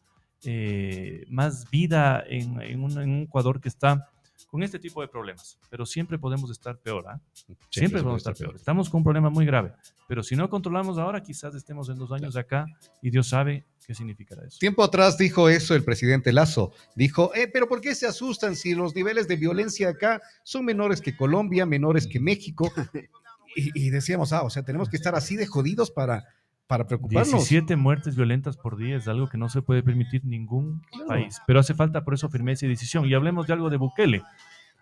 [0.44, 4.08] eh, más vida en, en un, en un Ecuador que está
[4.46, 5.58] con este tipo de problemas.
[5.68, 7.20] Pero siempre podemos estar peor, ¿ah?
[7.32, 8.56] Sí, siempre por podemos estar peor.
[8.56, 9.72] Estamos con un problema muy grave.
[10.08, 12.66] Pero si no controlamos ahora, quizás estemos en dos años acá
[13.02, 14.58] y Dios sabe qué significará eso.
[14.58, 16.72] Tiempo atrás dijo eso el presidente Lazo.
[16.94, 21.00] Dijo, eh, pero ¿por qué se asustan si los niveles de violencia acá son menores
[21.00, 22.72] que Colombia, menores que México?
[23.58, 26.26] Y, y decíamos, ah, o sea, tenemos que estar así de jodidos para,
[26.66, 27.30] para preocuparnos.
[27.30, 31.06] 17 muertes violentas por día es algo que no se puede permitir ningún Claro.
[31.08, 31.40] país.
[31.46, 33.06] Pero hace falta por eso firmeza y decisión.
[33.06, 34.22] Y hablemos de algo de Bukele.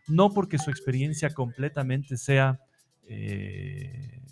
[0.09, 2.59] No porque su experiencia completamente sea,
[3.09, 4.23] eh,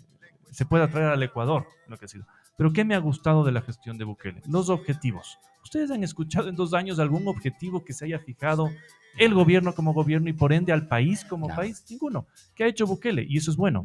[0.51, 2.25] se pueda traer al Ecuador, lo que ha sido.
[2.57, 4.41] Pero ¿qué me ha gustado de la gestión de Bukele?
[4.47, 5.37] Los objetivos.
[5.63, 8.69] ¿Ustedes han escuchado en dos años algún objetivo que se haya fijado
[9.17, 11.55] el gobierno como gobierno y por ende al país como No.
[11.55, 11.83] país?
[11.89, 12.27] Ninguno.
[12.53, 13.25] ¿Qué ha hecho Bukele?
[13.27, 13.83] Y eso es bueno.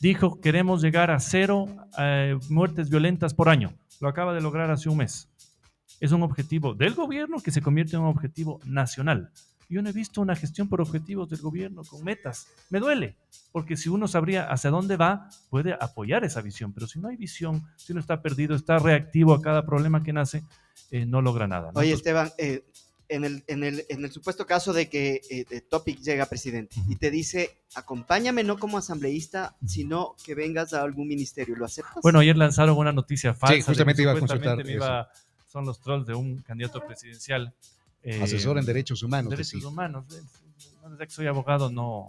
[0.00, 1.66] Dijo, queremos llegar a cero
[1.98, 3.72] eh, muertes violentas por año.
[4.00, 5.28] Lo acaba de lograr hace un mes.
[6.00, 9.30] Es un objetivo del gobierno que se convierte en un objetivo nacional.
[9.68, 12.46] Yo no he visto una gestión por objetivos del gobierno con metas.
[12.68, 13.16] Me duele,
[13.52, 16.74] porque si uno sabría hacia dónde va, puede apoyar esa visión.
[16.74, 20.12] Pero si no hay visión, si uno está perdido, está reactivo a cada problema que
[20.12, 20.44] nace,
[20.90, 21.72] eh, no logra nada.
[21.72, 21.80] ¿no?
[21.80, 22.66] Oye, Esteban, eh,
[23.14, 26.96] en, el, en, el, en el supuesto caso de que eh, Topic llega presidente y
[26.96, 31.98] te dice, acompáñame no como asambleísta, sino que vengas a algún ministerio, ¿lo aceptas?
[32.02, 33.56] Bueno, ayer lanzaron una noticia falsa.
[33.56, 35.08] que justamente iba a consultar me iba-
[35.48, 37.52] son los trolls de un candidato presidencial.
[38.02, 39.30] eh, Asesor en derechos humanos.
[39.30, 40.04] derechos humanos.
[40.14, 40.20] eh,
[40.90, 42.06] Desde que soy abogado no,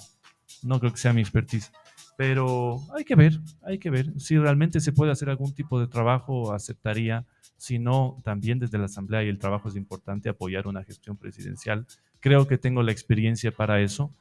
[0.64, 1.72] no creo que sea mi expertise.
[2.16, 4.14] Pero hay que ver, hay que ver.
[4.20, 7.26] Si realmente se puede hacer algún tipo de trabajo, aceptaría.
[7.64, 11.88] Si no, también desde la Asamblea y el trabajo es importante apoyar una gestión presidencial.
[12.20, 14.14] Creo que tengo la experiencia para eso.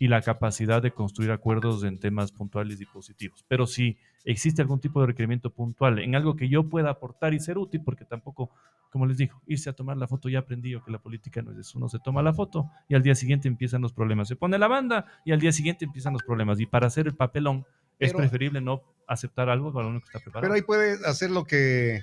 [0.00, 3.44] y la capacidad de construir acuerdos en temas puntuales y positivos.
[3.48, 7.40] Pero si existe algún tipo de requerimiento puntual en algo que yo pueda aportar y
[7.40, 8.50] ser útil, porque tampoco,
[8.90, 11.58] como les digo, irse a tomar la foto ya aprendí que la política no es
[11.58, 11.78] eso.
[11.78, 14.26] Uno se toma la foto y al día siguiente empiezan los problemas.
[14.28, 16.58] Se pone la banda y al día siguiente empiezan los problemas.
[16.60, 17.64] Y para hacer el papelón
[18.00, 20.42] es preferible no aceptar algo para uno que está preparado.
[20.42, 22.02] Pero ahí puede hacer lo que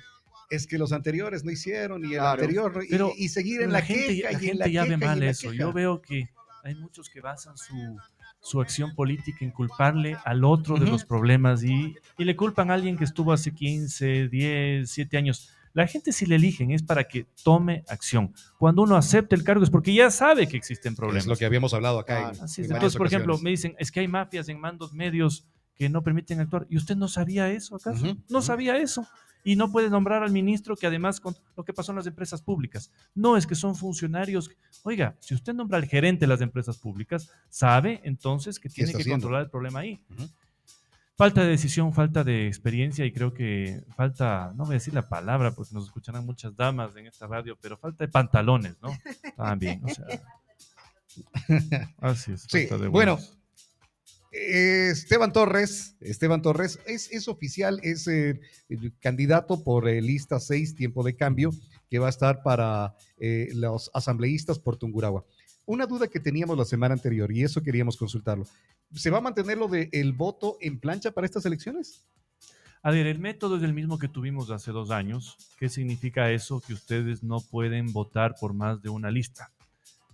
[0.50, 2.84] es que los anteriores no hicieron y el anterior
[3.16, 5.52] y, seguir en la, gente, La gente ya ve mal eso.
[5.52, 6.28] Yo veo que
[6.64, 7.96] hay muchos que basan su,
[8.40, 12.74] su acción política en culparle al otro de los problemas y, y, le culpan a
[12.74, 15.50] alguien que estuvo hace 15, 10, 7 años.
[15.72, 18.32] La gente si le eligen es para que tome acción.
[18.58, 21.24] Cuando uno acepta el cargo es porque ya sabe que existen problemas.
[21.24, 22.32] Es lo que habíamos hablado acá.
[22.56, 26.40] Entonces, por ejemplo, me dicen, es que hay mafias en mandos medios que no permiten
[26.40, 26.66] actuar.
[26.68, 28.16] ¿Y usted no sabía eso acaso?
[28.28, 29.06] no sabía eso
[29.46, 32.42] y no puede nombrar al ministro que además con lo que pasó en las empresas
[32.42, 32.90] públicas.
[33.14, 34.50] No es que son funcionarios.
[34.82, 39.08] Oiga, si usted nombra al gerente de las empresas públicas, sabe entonces que tiene que
[39.08, 40.02] controlar el problema ahí.
[41.16, 45.08] Falta de decisión, falta de experiencia y creo que falta, no voy a decir la
[45.08, 48.90] palabra porque nos escucharán muchas damas en esta radio, pero falta de pantalones, ¿no?
[49.36, 50.06] También, o sea.
[52.00, 52.46] Así es.
[52.48, 53.18] Sí, bueno,
[54.32, 58.40] Esteban Torres, Esteban Torres es, oficial, es eh,
[59.00, 61.50] candidato por eh, lista 6, tiempo de cambio,
[61.88, 65.24] que va a estar para eh, los asambleístas por Tunguragua.
[65.64, 68.46] Una duda que teníamos la semana anterior y eso queríamos consultarlo.
[68.92, 72.06] ¿Se va a mantener lo del voto en plancha para estas elecciones?
[72.82, 75.36] A ver, el método es el mismo que tuvimos hace dos años.
[75.58, 76.62] ¿Qué significa eso?
[76.64, 79.50] Que ustedes no pueden votar por más de una lista.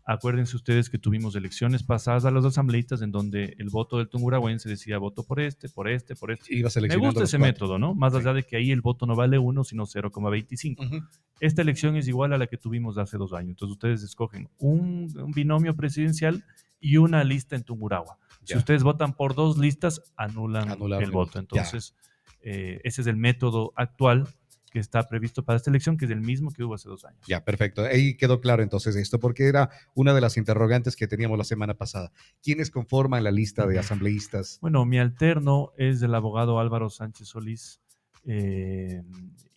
[0.05, 4.69] Acuérdense ustedes que tuvimos elecciones pasadas a los asambleístas en donde el voto del tunguragüense
[4.69, 6.63] decía voto por este, por este, por este.
[6.89, 7.95] Me gusta ese método, ¿no?
[7.95, 11.09] Más allá de que ahí el voto no vale 1, sino 0,25.
[11.39, 13.51] Esta elección es igual a la que tuvimos hace dos años.
[13.51, 16.45] Entonces ustedes escogen un, binomio presidencial
[16.81, 18.19] y una lista en Tungurahua.
[18.43, 20.69] Si ustedes votan por dos listas, anulan,
[21.01, 21.39] el voto.
[21.39, 21.95] Entonces,
[22.41, 24.27] eh, ese es el método actual
[24.73, 27.21] que está previsto para esta elección, que es el mismo que hubo hace dos años.
[27.29, 27.83] Ya, perfecto.
[27.83, 31.75] Ahí quedó claro entonces esto, porque era una de las interrogantes que teníamos la semana
[31.75, 32.11] pasada.
[32.43, 34.59] ¿Quiénes conforman la lista de asambleístas?
[34.63, 37.83] Bueno, mi alterno es el abogado Álvaro Sánchez Solís
[38.25, 39.03] eh,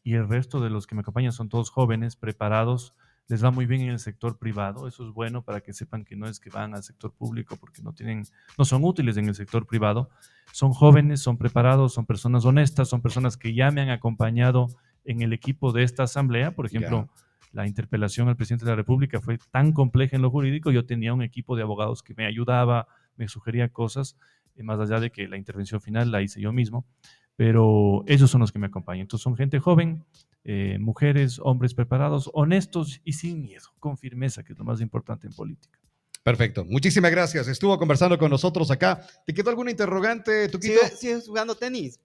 [0.04, 2.94] y el resto de los que me acompañan son todos jóvenes, preparados.
[3.28, 6.16] Les va muy bien en el sector privado, eso es bueno para que sepan que
[6.16, 8.24] no es que van al sector público porque no tienen,
[8.58, 10.10] no son útiles en el sector privado.
[10.52, 14.68] Son jóvenes, son preparados, son personas honestas, son personas que ya me han acompañado
[15.06, 16.52] en el equipo de esta asamblea.
[16.52, 17.10] Por ejemplo,
[17.52, 21.14] la interpelación al presidente de la República fue tan compleja en lo jurídico, yo tenía
[21.14, 24.18] un equipo de abogados que me ayudaba, me sugería cosas,
[24.56, 26.86] eh, más allá de que la intervención final la hice yo mismo,
[27.38, 29.02] pero ellos son los que me acompañan.
[29.02, 30.04] Entonces son gente joven,
[30.44, 35.28] eh, mujeres, hombres preparados, honestos y sin miedo, con firmeza, que es lo más importante
[35.28, 35.80] en política.
[36.24, 36.66] Perfecto.
[36.66, 37.48] Muchísimas gracias.
[37.48, 39.06] Estuvo conversando con nosotros acá.
[39.26, 40.80] ¿Te quedó alguna interrogante, Tuquito?
[40.98, 42.00] ¿Sigues jugando tenis?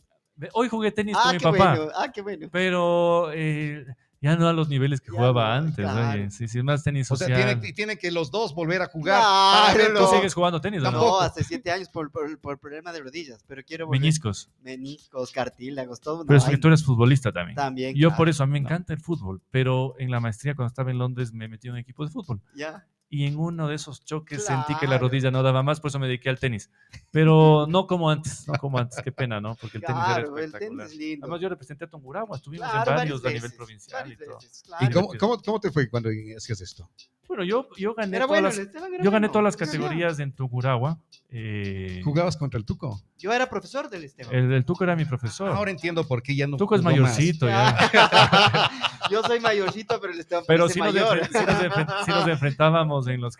[0.52, 1.78] Hoy jugué tenis ah, con mi papá.
[1.94, 2.48] Ah, qué bueno.
[2.50, 3.84] Pero eh,
[4.20, 5.86] ya no a los niveles que jugaba antes.
[5.86, 6.30] Oye.
[6.30, 7.32] Sí, sí, más tenis social.
[7.32, 9.20] O sea, tiene, tiene, que los dos volver a jugar.
[9.22, 10.90] ah, ¿Tú sigues jugando tenis no?
[10.90, 14.00] No, hace siete años por, por, por, problema de rodillas, pero quiero volver.
[14.00, 14.50] Meniscos.
[14.62, 16.24] Meniscos, cartílagos, todo.
[16.26, 17.56] Pero es que tú eres futbolista también.
[17.56, 20.68] También, Yo por eso, a mí me encanta el fútbol, pero en la maestría cuando
[20.68, 22.40] estaba en Londres me metí en un equipo de fútbol.
[22.54, 25.88] Ya y en uno de esos choques sentí que la rodilla no daba más, por
[25.88, 26.70] eso me dediqué al tenis.
[27.10, 29.56] Pero no como antes, no como antes, qué pena, ¿no?
[29.56, 30.86] Porque el tenis era espectacular.
[31.20, 34.38] Además, yo representé a Tungurahua, estuvimos en varios a nivel provincial y todo.
[34.80, 36.88] ¿Y cómo, cómo, cómo, te fue cuando hacías esto?
[37.26, 38.60] Bueno, yo, yo gané, todas, las,
[39.02, 40.98] yo gané todas las categorías en Tungurahua.
[41.30, 43.00] Eh, ¿Jugabas contra el Tuco?
[43.18, 44.34] Yo era profesor del Esteban.
[44.52, 45.50] El, Tuco era mi profesor.
[45.50, 46.56] Ahora entiendo por qué ya no.
[46.56, 47.76] Tuco es mayorcito, ya.
[49.10, 53.36] yo soy mayorcito, pero el Esteban Pero sí nos, nos, enfrentábamos en los,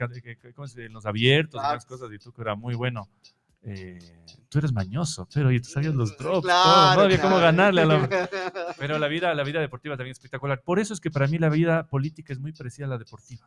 [0.77, 3.09] en los abiertos, y las cosas, y Tuco era muy bueno.
[3.63, 3.99] Eh,
[4.49, 8.09] tú eres mañoso, pero tú sabías los drops, todo, no había cómo ganarle a la...
[8.79, 10.63] Pero la vida, la vida deportiva también es espectacular.
[10.63, 13.47] Por eso es que para mí la vida política es muy parecida a la deportiva.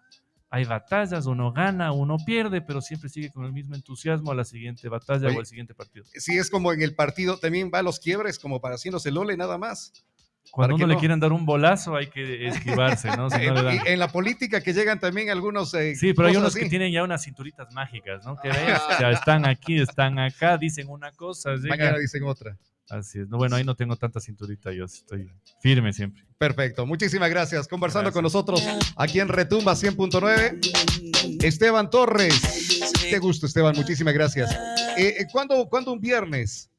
[0.52, 4.46] Hay batallas, uno gana, uno pierde, pero siempre sigue con el mismo entusiasmo a la
[4.46, 6.06] siguiente batalla o al siguiente partido.
[6.14, 9.36] Sí, es como en el partido, también va a los quiebres, como para haciéndose lole
[9.36, 10.06] nada más.
[10.52, 13.28] Cuando uno le quieren dar un bolazo hay que esquivarse, ¿no?
[13.86, 15.74] en, la política que llegan también algunos...
[15.74, 18.38] Eh, sí, pero hay unos que tienen ya unas cinturitas mágicas, ¿no?
[18.38, 21.52] Que ya están aquí, están acá, dicen una cosa.
[21.68, 22.58] Mañana dicen otra.
[22.90, 23.28] Así es.
[23.30, 25.32] No, bueno, ahí no tengo tanta cinturita, yo estoy
[25.62, 26.24] firme siempre.
[26.38, 27.68] Perfecto, muchísimas gracias.
[27.68, 28.62] Conversando con nosotros
[28.98, 32.84] aquí en Retumba 100.9, Esteban Torres.
[33.10, 34.52] Qué gusto, Esteban, muchísimas gracias.
[34.98, 36.70] Eh, eh ¿cuándo, ¿Cuándo un viernes?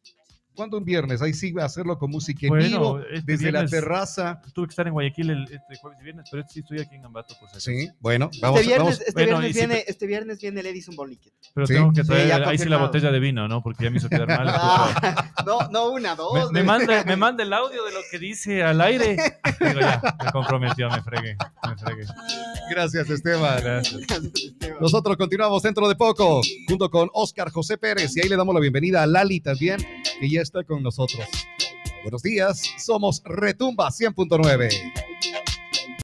[0.55, 1.21] ¿Cuándo un viernes?
[1.23, 4.41] Ahí sí va a hacerlo con música en Bueno, vivo, este desde la viernes- terraza.
[4.55, 6.95] Tuve que estar en Guayaquil el, este jueves y viernes, pero este sí estoy aquí
[6.95, 7.61] en Ambato, por si.
[7.61, 9.01] Sí, bueno, vamos, este viernes, vamos.
[9.01, 11.33] este Bueno, viernes y si viene, te- este viernes viene el Edison Boliquet.
[11.55, 11.75] Pero Sí.
[11.75, 13.63] tengo que Sí, traer ya ahí sí la botella de vino, ¿no?
[13.63, 14.47] Porque ya me hizo quedar mal.
[14.49, 16.53] Ah, no, no una, me, dos.
[16.53, 19.17] me de- manda, me manda el audio de lo que dice al aire.
[19.61, 21.37] Digo, ya, me comprometió, me fregué,
[21.69, 22.05] me fregué.
[22.71, 23.61] Gracias, Esteban.
[23.63, 24.01] Gracias.
[24.81, 28.61] Nosotros continuamos dentro de poco, junto con Oscar José Pérez, y ahí le damos la
[28.61, 29.79] bienvenida a Lali también,
[30.25, 31.27] que ya está con nosotros.
[32.03, 34.71] Buenos días, somos Retumba 100.9.